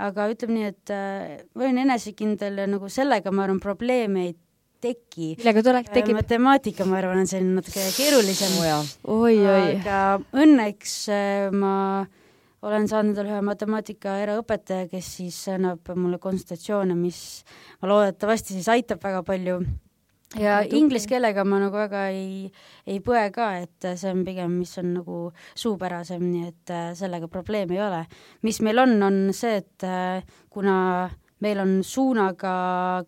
aga 0.00 0.28
ütleme 0.32 0.54
nii, 0.56 0.68
et 0.72 0.92
äh, 0.94 1.40
ma 1.52 1.66
olen 1.66 1.82
enesekindel 1.84 2.62
ja 2.62 2.68
nagu 2.70 2.88
sellega, 2.92 3.32
ma 3.34 3.44
arvan, 3.44 3.60
probleeme 3.60 4.28
ei 4.30 4.36
teki. 4.80 5.34
millega 5.40 5.64
tulek 5.66 5.90
tekib? 5.92 6.16
matemaatika, 6.18 6.86
ma 6.88 7.00
arvan, 7.02 7.24
on 7.24 7.28
selline 7.28 7.58
natuke 7.58 7.84
keerulisem 7.96 8.56
oi-oi. 8.62 9.74
aga 9.82 10.00
õnneks 10.32 10.94
äh, 11.12 11.50
ma 11.52 11.74
olen 12.66 12.88
saanud 12.90 13.18
ühe 13.22 13.40
matemaatika 13.46 14.16
eraõpetaja, 14.24 14.88
kes 14.90 15.10
siis 15.20 15.36
annab 15.52 15.92
mulle 15.94 16.18
konsultatsioone, 16.22 16.96
mis 16.98 17.20
ma 17.82 17.92
loodetavasti 17.92 18.56
siis 18.56 18.70
aitab 18.72 19.02
väga 19.04 19.22
palju. 19.26 19.60
Ja 20.36 20.58
inglise 20.76 21.08
keelega 21.08 21.44
ma 21.48 21.60
nagu 21.62 21.78
väga 21.78 22.08
ei, 22.12 22.50
ei 22.86 22.98
põe 23.04 23.28
ka, 23.32 23.52
et 23.62 23.86
see 23.96 24.10
on 24.12 24.24
pigem, 24.26 24.58
mis 24.60 24.74
on 24.80 24.92
nagu 24.98 25.20
suupärasem, 25.56 26.20
nii 26.20 26.50
et 26.50 26.74
äh, 26.74 26.90
sellega 26.98 27.30
probleemi 27.32 27.78
ei 27.78 27.84
ole. 27.86 28.02
mis 28.42 28.60
meil 28.60 28.84
on, 28.84 28.98
on 29.02 29.18
see, 29.32 29.62
et 29.62 29.86
äh, 29.88 30.20
kuna 30.52 31.08
meil 31.40 31.62
on 31.62 31.78
suunaga 31.86 32.52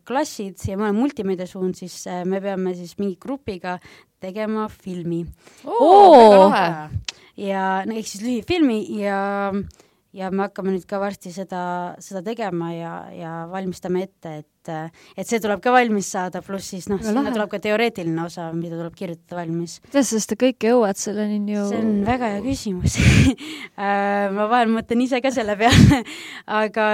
klassid 0.07 0.61
ja 0.69 0.79
ma 0.79 0.89
olen 0.89 1.01
multimeediasuund, 1.01 1.77
siis 1.77 2.07
äh, 2.09 2.25
me 2.25 2.41
peame 2.41 2.75
siis 2.79 2.97
mingi 3.01 3.19
grupiga 3.21 3.79
tegema 4.21 4.69
filmi. 4.69 5.25
Ja 7.41 7.83
no 7.89 7.97
ehk 7.97 8.09
siis 8.09 8.25
lühifilmi 8.25 8.81
ja, 9.01 9.53
ja 10.17 10.31
me 10.35 10.47
hakkame 10.47 10.75
nüüd 10.75 10.87
ka 10.91 10.99
varsti 11.03 11.33
seda, 11.35 11.63
seda 12.03 12.23
tegema 12.27 12.73
ja, 12.75 12.95
ja 13.15 13.35
valmistame 13.51 14.05
ette, 14.09 14.33
et, 14.43 14.73
et 15.17 15.29
see 15.29 15.41
tuleb 15.43 15.63
ka 15.63 15.73
valmis 15.75 16.11
saada, 16.15 16.43
pluss 16.45 16.73
siis 16.75 16.89
noh, 16.91 16.99
Väga 16.99 17.11
sinna 17.11 17.25
lahe. 17.25 17.35
tuleb 17.37 17.53
ka 17.53 17.63
teoreetiline 17.63 18.25
osa, 18.25 18.51
mida 18.57 18.79
tuleb 18.79 18.97
kirjutada 18.99 19.41
valmis. 19.41 19.79
kuidas 19.87 20.11
sa 20.13 20.23
seda 20.23 20.39
kõike 20.45 20.73
jõuad, 20.73 21.01
selleni 21.01 21.41
on 21.41 21.49
ju 21.55 21.67
see 21.71 21.83
on 21.85 21.93
väga 22.09 22.35
hea 22.35 22.45
küsimus 22.47 22.99
Äh, 23.81 24.29
ma 24.35 24.47
vahel 24.51 24.71
mõtlen 24.73 25.01
ise 25.05 25.21
ka 25.25 25.31
selle 25.33 25.55
peale, 25.61 26.03
aga 26.63 26.87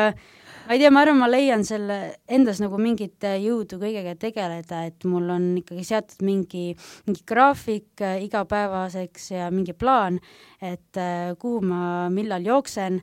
ma 0.66 0.74
ei 0.74 0.80
tea, 0.82 0.90
ma 0.90 1.02
arvan, 1.04 1.20
ma 1.20 1.28
leian 1.30 1.62
selle 1.66 1.96
endas 2.26 2.58
nagu 2.62 2.78
mingit 2.82 3.22
äh, 3.26 3.36
jõudu 3.38 3.78
kõigega 3.78 4.16
tegeleda, 4.18 4.82
et 4.88 5.06
mul 5.06 5.28
on 5.30 5.48
ikkagi 5.60 5.84
seatud 5.86 6.24
mingi, 6.26 6.72
mingi 7.06 7.22
graafik 7.28 8.02
äh, 8.02 8.18
igapäevaseks 8.26 9.30
ja 9.36 9.50
mingi 9.54 9.76
plaan, 9.78 10.18
et 10.58 10.98
äh, 10.98 11.36
kuhu 11.38 11.62
ma 11.70 11.82
millal 12.12 12.46
jooksen. 12.46 13.02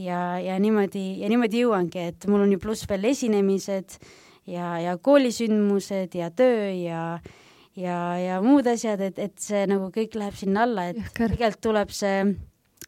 Ja, 0.00 0.38
ja 0.40 0.54
niimoodi, 0.56 1.18
ja 1.20 1.28
niimoodi 1.28 1.60
jõuangi, 1.60 2.06
et 2.08 2.24
mul 2.30 2.46
on 2.46 2.54
ju 2.54 2.58
pluss 2.62 2.86
veel 2.88 3.02
esinemised 3.10 3.98
ja, 4.48 4.78
ja 4.80 4.94
koolisündmused 4.96 6.16
ja 6.16 6.30
töö 6.32 6.70
ja 6.72 7.02
ja, 7.76 7.96
ja 8.16 8.38
muud 8.40 8.64
asjad, 8.70 9.02
et, 9.04 9.18
et 9.20 9.36
see 9.40 9.66
nagu 9.68 9.90
kõik 9.92 10.16
läheb 10.16 10.38
sinna 10.40 10.64
alla, 10.64 10.86
et 10.88 11.02
tegelikult 11.18 11.60
tuleb 11.68 11.92
see, 11.92 12.22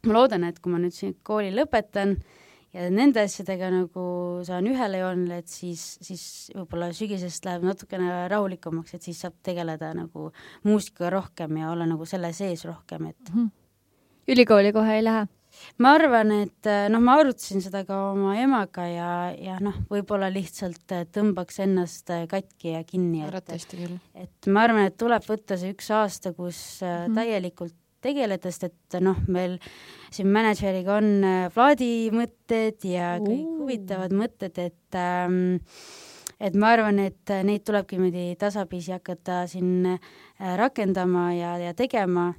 ma 0.07 0.17
loodan, 0.17 0.49
et 0.49 0.57
kui 0.63 0.73
ma 0.73 0.81
nüüd 0.81 0.97
siin 0.97 1.13
kooli 1.27 1.53
lõpetan 1.53 2.17
ja 2.73 2.89
nende 2.93 3.25
asjadega 3.27 3.69
nagu 3.73 4.05
saan 4.47 4.69
ühele 4.71 5.03
joonele, 5.03 5.43
et 5.43 5.53
siis, 5.53 5.83
siis 6.05 6.25
võib-olla 6.57 6.93
sügisest 6.97 7.45
läheb 7.49 7.67
natukene 7.69 8.25
rahulikumaks, 8.33 8.97
et 8.97 9.09
siis 9.09 9.21
saab 9.25 9.37
tegeleda 9.45 9.93
nagu 9.97 10.31
muusikaga 10.69 11.13
rohkem 11.19 11.61
ja 11.61 11.71
olla 11.75 11.89
nagu 11.89 12.09
selle 12.09 12.33
sees 12.37 12.65
rohkem, 12.69 13.13
et 13.13 13.33
mm. 13.33 13.39
-hmm. 13.39 14.35
ülikooli 14.35 14.73
kohe 14.73 14.97
ei 14.97 15.05
lähe? 15.05 15.29
ma 15.79 15.93
arvan, 15.99 16.31
et 16.47 16.69
noh, 16.89 17.03
ma 17.05 17.19
arutasin 17.21 17.61
seda 17.61 17.85
ka 17.85 17.99
oma 18.13 18.37
emaga 18.41 18.87
ja, 18.89 19.11
ja 19.37 19.59
noh, 19.61 19.75
võib-olla 19.91 20.31
lihtsalt 20.33 20.95
tõmbaks 21.13 21.61
ennast 21.67 22.09
katki 22.31 22.73
ja 22.73 22.85
kinni. 22.89 23.23
arvatavasti 23.27 23.83
küll. 23.83 23.99
et 24.15 24.49
ma 24.49 24.65
arvan, 24.65 24.89
et 24.89 24.97
tuleb 24.97 25.27
võtta 25.29 25.59
see 25.61 25.75
üks 25.75 25.91
aasta, 25.91 26.33
kus 26.33 26.81
mm 26.81 26.89
-hmm. 26.89 27.15
täielikult 27.21 27.77
tegeleda, 28.03 28.51
sest 28.51 28.69
et 28.69 29.01
noh, 29.05 29.19
meil 29.33 29.59
siin 30.13 30.31
mänedžeriga 30.35 30.99
on 30.99 31.27
plaadimõtted 31.55 32.89
ja 32.91 33.17
kõik 33.23 33.45
uh. 33.47 33.59
huvitavad 33.63 34.15
mõtted, 34.17 34.59
et 34.59 34.99
ähm, 34.99 35.61
et 36.43 36.57
ma 36.59 36.73
arvan, 36.75 36.99
et 36.99 37.33
neid 37.47 37.63
tulebki 37.67 37.99
niimoodi 37.99 38.33
tasapisi 38.41 38.95
hakata 38.97 39.45
siin 39.51 39.87
äh, 39.95 40.57
rakendama 40.59 41.31
ja, 41.37 41.55
ja 41.63 41.75
tegema 41.79 42.33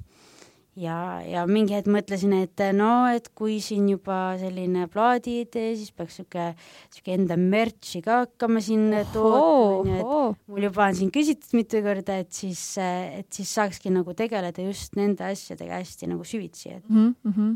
ja, 0.80 0.96
ja 1.26 1.44
mingi 1.48 1.74
hetk 1.76 1.88
mõtlesin, 1.92 2.34
et 2.44 2.62
no, 2.76 3.06
et 3.14 3.28
kui 3.36 3.58
siin 3.62 3.86
juba 3.92 4.36
selline 4.40 4.86
plaadiidee, 4.92 5.74
siis 5.78 5.92
peaks 5.94 6.18
niisugune, 6.20 6.46
niisugune 6.90 7.18
enda 7.20 7.38
merch'i 7.40 8.02
ka 8.04 8.22
hakkama 8.24 8.62
siin 8.64 8.88
tootma, 9.14 9.98
et 10.00 10.40
mul 10.50 10.68
juba 10.68 10.88
on 10.88 10.98
siin 10.98 11.12
küsitud 11.14 11.58
mitu 11.58 11.82
korda, 11.84 12.18
et 12.24 12.32
siis, 12.34 12.62
et 12.80 13.28
siis 13.34 13.52
saakski 13.58 13.92
nagu 13.94 14.16
tegeleda 14.18 14.66
just 14.66 14.98
nende 14.98 15.26
asjadega 15.28 15.82
hästi 15.82 16.10
nagu 16.10 16.26
süvitsi, 16.26 16.74
et 16.78 16.88
mm 16.88 17.14
-hmm. 17.24 17.54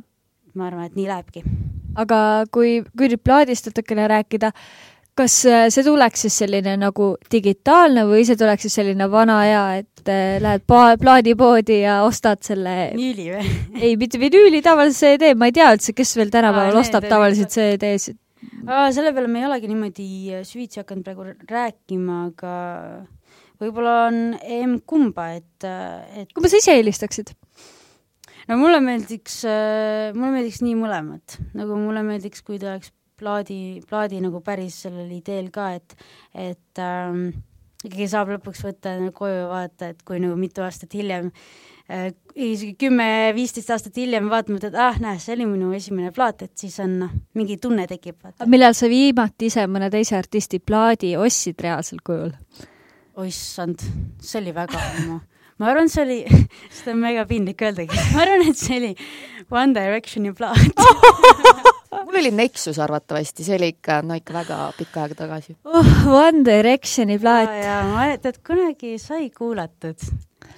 ma 0.54 0.70
arvan, 0.70 0.86
et 0.86 0.96
nii 0.96 1.08
lähebki. 1.08 1.42
aga 1.96 2.46
kui, 2.52 2.84
kui 2.96 3.08
nüüd 3.08 3.24
plaadist 3.24 3.66
natukene 3.66 4.08
rääkida, 4.08 4.52
kas 5.18 5.34
äh, 5.48 5.66
see 5.72 5.84
tuleks 5.86 6.24
siis 6.26 6.36
selline 6.42 6.76
nagu 6.78 7.10
digitaalne 7.32 8.04
või 8.08 8.24
see 8.26 8.38
tuleks 8.38 8.66
siis 8.66 8.78
selline 8.78 9.08
vana 9.10 9.40
hea, 9.42 9.64
et 9.82 10.10
äh, 10.12 10.38
lähed 10.42 10.64
plaadipoodi 10.68 11.80
ja 11.82 12.00
ostad 12.06 12.44
selle 12.46 12.92
vinüüli 12.94 13.28
või? 13.34 13.52
ei, 13.82 13.96
mitte 14.00 14.20
vinüüli, 14.22 14.62
tavalise 14.64 14.98
CD, 15.00 15.34
ma 15.38 15.50
ei 15.50 15.56
tea 15.56 15.70
üldse, 15.74 15.94
kes 15.96 16.14
veel 16.18 16.32
tänapäeval 16.34 16.80
ostab 16.82 17.08
tavaliselt 17.10 17.54
CD-sid. 17.54 18.18
selle 18.94 19.14
peale 19.16 19.30
me 19.30 19.42
ei 19.42 19.48
olegi 19.48 19.70
niimoodi 19.70 20.10
äh, 20.38 20.44
süvitsi 20.46 20.82
hakanud 20.82 21.06
praegu 21.06 21.26
rääkima, 21.48 22.20
aga 22.30 22.52
võib-olla 23.58 23.96
on 24.08 24.20
emb-kumba, 24.38 25.32
et, 25.40 25.66
et 26.22 26.30
kumba 26.36 26.50
sa 26.52 26.62
ise 26.62 26.78
eelistaksid? 26.78 27.34
no 28.48 28.60
mulle 28.60 28.78
meeldiks, 28.84 29.42
mulle 30.14 30.30
meeldiks 30.36 30.62
nii 30.64 30.78
mõlemat, 30.78 31.40
nagu 31.58 31.80
mulle 31.80 32.06
meeldiks, 32.06 32.44
kui 32.46 32.62
ta 32.62 32.76
oleks 32.76 32.94
plaadi, 33.18 33.60
plaadi 33.88 34.22
nagu 34.24 34.40
päris 34.44 34.82
sellel 34.86 35.10
ideel 35.18 35.50
ka, 35.54 35.70
et, 35.78 35.96
et 36.34 36.82
ähm, 36.82 37.30
ikkagi 37.84 38.08
saab 38.10 38.32
lõpuks 38.34 38.64
võtta 38.66 38.94
koju 39.14 39.42
ja 39.42 39.48
vaadata, 39.50 39.92
et 39.92 40.04
kui 40.06 40.20
nagu 40.22 40.38
mitu 40.40 40.64
aastat 40.66 40.94
hiljem 40.98 41.30
äh,, 41.90 42.10
isegi 42.34 42.74
kümme-viisteist 42.80 43.70
aastat 43.74 44.00
hiljem 44.00 44.30
vaatame, 44.32 44.60
et 44.62 44.78
ah, 44.78 44.98
näe, 45.02 45.20
see 45.22 45.36
oli 45.36 45.48
minu 45.50 45.70
esimene 45.76 46.12
plaat, 46.14 46.46
et 46.48 46.54
siis 46.58 46.78
on 46.84 46.98
noh, 47.04 47.14
mingi 47.38 47.58
tunne 47.62 47.86
tekib. 47.90 48.22
millal 48.46 48.76
sa 48.78 48.90
viimati 48.90 49.52
ise 49.52 49.66
mõne 49.70 49.90
teise 49.94 50.18
artisti 50.18 50.58
plaadi 50.58 51.16
ostsid 51.18 51.60
reaalsel 51.64 52.02
kujul? 52.04 52.34
oissand, 53.18 53.82
see 54.22 54.38
oli 54.42 54.54
väga 54.54 54.78
ammu 54.78 55.18
ma 55.58 55.72
arvan, 55.72 55.90
see 55.90 56.04
oli, 56.04 56.18
seda 56.76 56.94
on 56.94 57.02
mega 57.02 57.24
piinlik 57.28 57.62
öeldagi, 57.66 58.02
ma 58.14 58.22
arvan, 58.24 58.46
et 58.50 58.58
see 58.58 58.78
oli 58.78 58.92
One 59.50 59.74
Directioni 59.74 60.34
plaat 60.36 60.82
mul 62.08 62.20
oli 62.20 62.30
Nexus 62.32 62.78
arvatavasti, 62.80 63.44
see 63.44 63.56
oli 63.58 63.72
ikka, 63.74 64.00
no 64.06 64.16
ikka 64.18 64.36
väga 64.38 64.60
pikka 64.78 65.04
aega 65.04 65.18
tagasi 65.18 65.56
oh,. 65.68 65.90
One 66.08 66.44
Directioni 66.46 67.18
plaat. 67.20 67.52
jaa, 67.62 67.82
ma 67.88 68.00
mäletan, 68.00 68.32
et 68.34 68.40
kunagi 68.46 68.94
sai 69.02 69.28
kuulatud. 69.34 70.08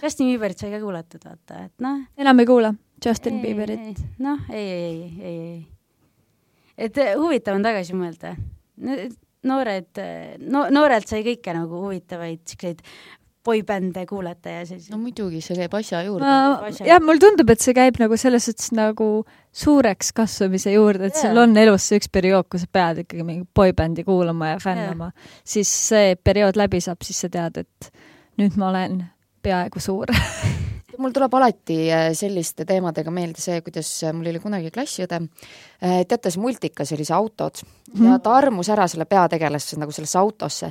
Justin 0.02 0.30
Bieberit 0.30 0.62
sai 0.62 0.70
ka 0.72 0.80
kuulatud, 0.82 1.24
vaata, 1.26 1.64
et 1.66 1.74
noh. 1.84 2.04
enam 2.20 2.42
ei 2.42 2.48
kuula 2.48 2.72
Justin 3.04 3.40
ei, 3.40 3.42
Bieberit? 3.42 4.02
noh, 4.22 4.46
ei, 4.50 4.68
ei, 4.70 4.86
ei, 4.92 5.12
ei, 5.20 5.40
ei. 5.50 5.66
et 6.86 7.02
eh, 7.02 7.14
huvitav 7.18 7.58
on 7.58 7.66
tagasi 7.66 7.96
mõelda. 7.98 8.36
noored, 9.50 10.02
no 10.52 10.66
noorelt 10.72 11.08
sai 11.08 11.24
kõike 11.24 11.54
nagu 11.56 11.86
huvitavaid 11.86 12.44
siukseid 12.48 12.84
boybände 13.50 14.06
kuulata 14.08 14.54
ja 14.60 14.64
siis 14.68 14.88
no 14.92 14.98
muidugi, 15.02 15.42
see 15.44 15.58
käib 15.58 15.74
asja 15.80 16.02
juurde. 16.06 16.30
jah, 16.86 17.02
mulle 17.02 17.22
tundub, 17.22 17.50
et 17.52 17.62
see 17.64 17.76
käib 17.76 18.00
nagu 18.02 18.18
selles 18.20 18.46
suhtes 18.48 18.72
nagu 18.76 19.10
suureks 19.62 20.12
kasvamise 20.16 20.74
juurde, 20.76 21.10
et 21.10 21.16
yeah. 21.16 21.28
sul 21.28 21.42
on 21.42 21.56
elus 21.58 21.88
see 21.90 22.00
üks 22.00 22.10
periood, 22.12 22.48
kus 22.50 22.66
sa 22.66 22.72
pead 22.78 23.04
ikkagi 23.04 23.26
mingi 23.26 23.46
boybändi 23.56 24.06
kuulama 24.06 24.54
ja 24.54 24.60
fännama 24.62 25.10
yeah., 25.10 25.38
siis 25.56 25.72
see 25.90 26.14
periood 26.16 26.58
läbi 26.60 26.82
saab, 26.84 27.02
siis 27.06 27.24
sa 27.26 27.32
tead, 27.32 27.64
et 27.64 27.90
nüüd 28.40 28.58
ma 28.60 28.70
olen 28.70 29.02
peaaegu 29.42 29.82
suur 29.82 30.12
mul 31.00 31.14
tuleb 31.16 31.34
alati 31.38 31.76
äh, 31.90 32.06
selliste 32.16 32.66
teemadega 32.68 33.12
meelde 33.14 33.42
see, 33.42 33.60
kuidas 33.64 33.90
äh, 34.04 34.14
mul 34.16 34.30
oli 34.30 34.40
kunagi 34.42 34.72
klassiõde, 34.74 35.20
äh, 35.80 36.00
teate, 36.08 36.32
see 36.32 36.42
multikas 36.42 36.92
oli 36.96 37.06
see 37.08 37.16
autod 37.16 37.62
mm 37.64 37.78
ja 38.06 38.18
ta 38.22 38.36
armus 38.38 38.68
ära 38.70 38.84
selle 38.86 39.02
peategelasse 39.10 39.74
nagu 39.80 39.90
sellesse 39.90 40.18
autosse. 40.20 40.68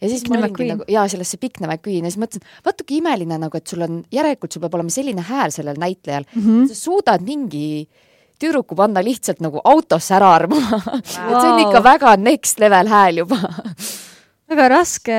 Ja 0.00 0.08
siis 0.08 0.22
Pikne 0.22 0.38
ma 0.38 0.46
olingi 0.46 0.68
nagu, 0.68 0.84
jaa, 0.88 1.02
sellesse 1.10 1.36
Pikne 1.42 1.66
McQueen 1.66 2.06
ja 2.06 2.12
siis 2.12 2.20
mõtlesin, 2.22 2.44
vaata 2.64 2.86
kui 2.86 3.00
imeline 3.00 3.36
nagu, 3.42 3.58
et 3.58 3.66
sul 3.66 3.82
on, 3.84 3.96
järelikult 4.14 4.54
sul 4.54 4.62
peab 4.62 4.76
olema 4.78 4.94
selline 4.94 5.24
hääl 5.26 5.50
sellel 5.50 5.80
näitlejal. 5.82 6.28
Mm, 6.30 6.44
-hmm. 6.46 6.68
sa 6.70 6.78
suudad 6.78 7.26
mingi 7.26 7.88
tüdruku 8.40 8.78
panna 8.78 9.02
lihtsalt 9.04 9.42
nagu 9.44 9.60
autosse 9.64 10.14
ära 10.14 10.30
armuma. 10.34 10.78
Wow. 10.78 11.02
et 11.30 11.40
see 11.40 11.50
on 11.50 11.60
ikka 11.66 11.82
väga 11.84 12.14
next 12.16 12.62
level 12.62 12.88
hääl 12.88 13.24
juba. 13.24 13.40
Väga 14.50 14.68
raske 14.68 15.16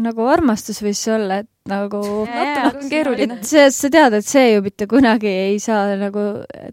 nagu 0.00 0.28
armastus 0.32 0.78
võis 0.80 1.02
olla, 1.12 1.42
et 1.42 1.51
nagu 1.70 2.00
natuke 2.26 2.62
on 2.66 2.88
keeruline. 2.90 3.36
et 3.38 3.46
see, 3.46 3.66
sa 3.70 3.90
tead, 3.92 4.16
et 4.18 4.26
see 4.26 4.48
ju 4.54 4.62
mitte 4.64 4.88
kunagi 4.90 5.30
ei 5.30 5.60
saa 5.62 5.94
nagu 6.00 6.24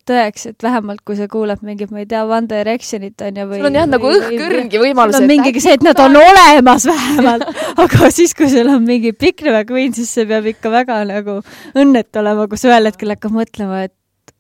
tõeks, 0.09 0.47
et 0.53 0.65
vähemalt 0.65 1.03
kui 1.05 1.19
sa 1.19 1.27
kuulad 1.29 1.61
mingit, 1.65 1.91
ma 1.93 2.01
ei 2.01 2.09
tea, 2.09 2.23
One 2.25 2.49
Directionit 2.49 3.21
on 3.27 3.37
ju 3.37 3.45
või 3.51 3.61
sul 3.61 3.69
on 3.69 3.77
jah 3.77 3.89
nagu 3.89 4.09
õhkõrngi 4.15 4.81
võimalus. 4.81 5.19
sul 5.19 5.27
on 5.27 5.29
mingi 5.29 5.53
see, 5.61 5.77
et 5.77 5.85
nad 5.85 6.01
on 6.01 6.17
olemas 6.23 6.87
vähemalt 6.89 7.45
aga 7.85 8.11
siis, 8.15 8.33
kui 8.37 8.49
sul 8.49 8.69
on 8.71 8.81
mingi 8.87 9.13
Pikne 9.13 9.53
McQueen, 9.53 9.93
siis 9.93 10.09
see 10.17 10.25
peab 10.29 10.49
ikka 10.49 10.73
väga 10.73 11.03
nagu 11.09 11.39
õnnetu 11.77 12.23
olema, 12.23 12.49
kus 12.49 12.65
ühel 12.65 12.89
hetkel 12.89 13.13
hakkab 13.13 13.35
mõtlema, 13.35 13.85
et 13.85 13.93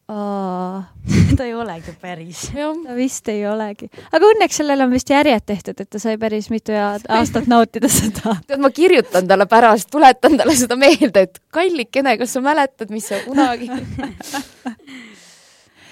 ta 1.37 1.45
ei 1.45 1.53
olegi 1.53 1.93
päris. 2.01 2.47
ta 2.53 2.95
vist 2.97 3.29
ei 3.29 3.43
olegi. 3.47 3.89
aga 4.11 4.31
õnneks 4.33 4.61
sellele 4.61 4.87
on 4.87 4.93
vist 4.93 5.09
järjed 5.13 5.45
tehtud, 5.45 5.79
et 5.79 5.89
ta 5.89 6.01
sai 6.01 6.17
päris 6.21 6.49
mitu 6.49 6.73
aastat 7.19 7.49
nautida 7.51 7.91
seda. 7.91 8.37
tead, 8.47 8.59
ma 8.63 8.71
kirjutan 8.73 9.27
talle 9.29 9.45
pärast, 9.49 9.91
tuletan 9.93 10.37
talle 10.39 10.55
seda 10.57 10.79
meelde, 10.79 11.27
et 11.27 11.41
kallikene, 11.53 12.17
kas 12.21 12.33
sa 12.37 12.43
mäletad, 12.45 12.89
mis 12.93 13.11
sa 13.11 13.21
kunagi 13.27 13.69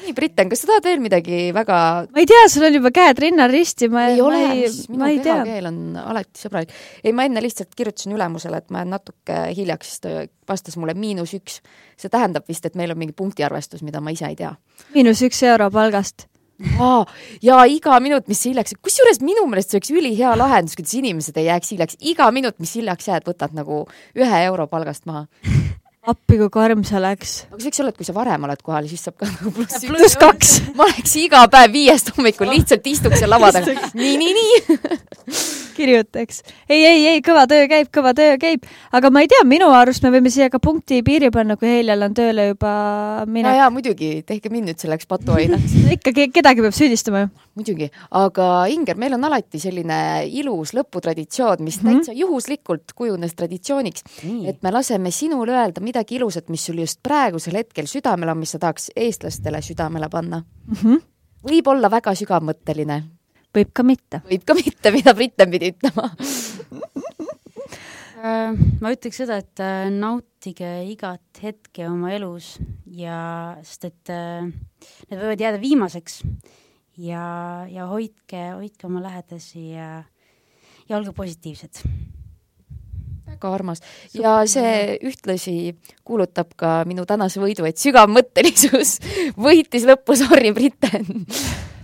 nii, 0.08 0.16
Britten, 0.16 0.52
kas 0.52 0.64
sa 0.64 0.72
tahad 0.72 0.88
veel 0.88 1.02
midagi 1.04 1.40
väga 1.56 1.80
ma 2.08 2.22
ei 2.22 2.30
tea, 2.30 2.46
sul 2.52 2.68
on 2.68 2.78
juba 2.78 2.92
käed 2.96 3.20
rinnal 3.22 3.52
risti, 3.52 3.90
ma 3.92 4.08
ei 4.12 4.22
ole, 4.24 4.44
minu 4.92 5.10
kehakeel 5.24 5.70
on 5.70 5.82
alati 6.02 6.44
sõbralik. 6.44 6.72
ei, 7.04 7.14
ma 7.16 7.28
enne 7.28 7.44
lihtsalt 7.44 7.76
kirjutasin 7.78 8.16
ülemusele, 8.16 8.62
et 8.62 8.72
ma 8.72 8.84
jään 8.84 8.96
natuke 8.96 9.42
hiljaks, 9.58 9.92
siis 9.92 10.06
ta 10.06 10.16
vastas 10.48 10.80
mulle 10.80 10.96
miinus 10.98 11.36
üks. 11.38 11.60
see 11.98 12.14
tähendab 12.14 12.48
vist, 12.48 12.66
et 12.66 12.80
meil 12.80 12.94
on 12.94 13.00
mingi 13.00 13.16
punktiarvestus, 13.18 13.84
mida 13.84 14.02
ma 14.02 14.16
ise 14.16 14.30
ei 14.30 14.40
tea. 14.40 14.56
miinus 14.96 15.22
üks 15.28 15.44
euro 15.48 15.70
palgast 15.74 16.28
aa, 16.82 17.04
ja 17.44 17.60
iga 17.70 18.00
minut, 18.04 18.28
mis 18.32 18.42
hiljaks, 18.48 18.78
kusjuures 18.82 19.22
minu 19.22 19.46
meelest 19.50 19.74
see 19.74 19.82
oleks 19.82 19.94
ülihea 19.94 20.34
lahendus, 20.40 20.78
kuidas 20.80 20.96
inimesed 20.98 21.38
ei 21.38 21.52
jääks 21.52 21.76
hiljaks, 21.76 22.02
iga 22.14 22.32
minut, 22.34 22.58
mis 22.64 22.74
hiljaks 22.80 23.12
jääd, 23.12 23.28
võtad 23.28 23.54
nagu 23.58 23.86
ühe 24.18 24.44
euro 24.48 24.70
palgast 24.72 25.06
maha 25.10 25.28
appi, 26.08 26.38
kui 26.40 26.50
karm 26.54 26.84
see 26.88 26.98
oleks. 27.00 27.34
aga 27.50 27.60
see 27.60 27.70
võiks 27.70 27.82
olla, 27.84 27.94
et 27.94 28.00
kui 28.00 28.08
sa 28.08 28.16
varem 28.16 28.48
oled 28.48 28.64
kohal, 28.64 28.88
siis 28.90 29.04
saab 29.08 29.18
ka 29.20 29.30
nagu 29.30 29.52
pluss 29.56 29.80
üks. 29.82 29.90
pluss 29.92 30.20
kaks. 30.22 30.54
ma 30.78 30.88
oleks 30.88 31.16
iga 31.20 31.44
päev 31.52 31.74
viiest 31.76 32.14
hommikul 32.16 32.52
lihtsalt 32.54 32.88
istuks 32.88 33.22
seal 33.22 33.32
lava 33.34 33.52
taga. 33.56 33.92
nii, 33.98 34.16
nii, 34.22 34.36
nii 34.38 35.08
kirjutaks. 35.78 36.42
ei, 36.70 36.86
ei, 36.86 37.02
ei, 37.12 37.24
kõva 37.26 37.46
töö 37.50 37.68
käib, 37.70 37.90
kõva 37.94 38.14
töö 38.18 38.38
käib. 38.42 38.66
aga 38.96 39.12
ma 39.14 39.24
ei 39.24 39.32
tea, 39.32 39.44
minu 39.48 39.70
arust 39.76 40.06
me 40.06 40.14
võime 40.16 40.32
siia 40.34 40.50
ka 40.54 40.62
punkti 40.64 41.02
piiri 41.06 41.32
panna, 41.34 41.58
kui 41.60 41.70
Heljal 41.70 42.08
on 42.08 42.16
tööle 42.18 42.50
juba 42.52 42.72
minek. 43.26 43.52
no 43.52 43.58
jaa, 43.60 43.70
muidugi, 43.74 44.12
tehke 44.28 44.52
mind 44.54 44.72
nüüd 44.72 44.82
selleks 44.84 45.10
patuoinaks 45.10 45.76
ikka 45.98 46.16
kedagi 46.40 46.66
peab 46.66 46.76
süüdistama 46.78 47.26
ju. 47.26 47.34
Muidugi, 47.58 47.90
aga 48.12 48.66
Inger, 48.72 48.98
meil 48.98 49.18
on 49.18 49.28
alati 49.28 49.60
selline 49.60 50.00
ilus 50.40 50.74
lõputraditsioon, 50.78 51.62
mis 51.66 51.82
mm 51.82 51.90
-hmm. 51.90 51.94
täitsa 52.08 52.18
juhuslikult 52.18 52.96
kujunes 52.96 53.36
traditsiooniks, 53.36 54.04
et 54.48 54.64
me 54.64 54.72
laseme 54.72 55.12
sinul 55.12 55.50
öelda 55.50 55.82
midagi 55.82 55.98
midagi 55.98 56.16
ilusat, 56.16 56.50
mis 56.50 56.66
sul 56.66 56.80
just 56.80 57.02
praegusel 57.04 57.56
hetkel 57.58 57.88
südamel 57.88 58.30
on, 58.30 58.38
mis 58.38 58.52
sa 58.54 58.60
tahaks 58.60 58.92
eestlastele 58.96 59.62
südamele 59.62 60.10
panna 60.10 60.44
mm? 60.44 60.74
-hmm. 60.74 61.02
võib 61.44 61.68
olla 61.68 61.90
väga 61.90 62.14
sügavmõtteline. 62.14 63.04
võib 63.56 63.72
ka 63.74 63.84
mitte. 63.84 64.22
võib 64.30 64.44
ka 64.46 64.54
mitte, 64.54 64.92
mida 64.92 65.14
Britten 65.14 65.52
pidi 65.52 65.72
ütlema 65.74 66.12
äh, 68.24 68.54
ma 68.82 68.92
ütleks 68.92 69.18
seda, 69.18 69.38
et 69.38 69.60
äh, 69.60 69.90
nautige 69.90 70.84
igat 70.86 71.42
hetke 71.42 71.90
oma 71.90 72.12
elus 72.12 72.60
ja 72.86 73.58
sest 73.64 73.86
et 73.86 74.10
äh, 74.10 74.46
need 75.10 75.20
võivad 75.20 75.42
jääda 75.42 75.62
viimaseks 75.62 76.22
ja, 76.98 77.66
ja 77.70 77.88
hoidke, 77.88 78.52
hoidke 78.58 78.88
oma 78.88 79.02
lähedasi 79.04 79.72
ja, 79.72 80.04
ja 80.90 80.98
olge 80.98 81.14
positiivsed 81.16 81.84
väga 83.28 83.54
armas 83.54 83.84
ja 84.16 84.40
see 84.50 84.98
ühtlasi 85.06 85.76
kuulutab 86.08 86.56
ka 86.60 86.82
minu 86.90 87.06
tänase 87.10 87.42
võidu, 87.44 87.68
et 87.68 87.80
sügavmõttelisus 87.82 88.98
võitis 89.48 89.88
lõppu, 89.88 90.18
sorry, 90.20 90.54
Briten 90.56 91.26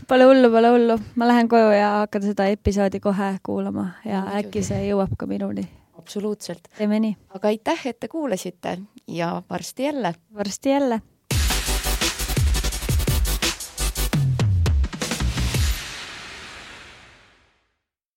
Pole 0.08 0.26
hullu, 0.28 0.49
pole 0.52 0.67
hullu, 0.67 0.97
ma 1.15 1.28
lähen 1.30 1.47
koju 1.47 1.69
ja 1.71 1.89
hakkan 2.02 2.26
seda 2.26 2.49
episoodi 2.52 2.99
kohe 2.99 3.38
kuulama 3.43 3.86
ja 4.04 4.26
Muidugi. 4.26 4.41
äkki 4.41 4.63
see 4.67 4.82
jõuab 4.89 5.15
ka 5.17 5.28
minuni. 5.30 5.63
absoluutselt. 5.97 6.67
teeme 6.78 6.99
nii. 6.99 7.15
aga 7.38 7.54
aitäh, 7.54 7.88
et 7.88 7.99
te 7.99 8.10
kuulasite 8.12 8.78
ja 9.08 9.32
varsti 9.49 9.88
jälle. 9.88 10.13
varsti 10.36 10.69
jälle 10.69 11.02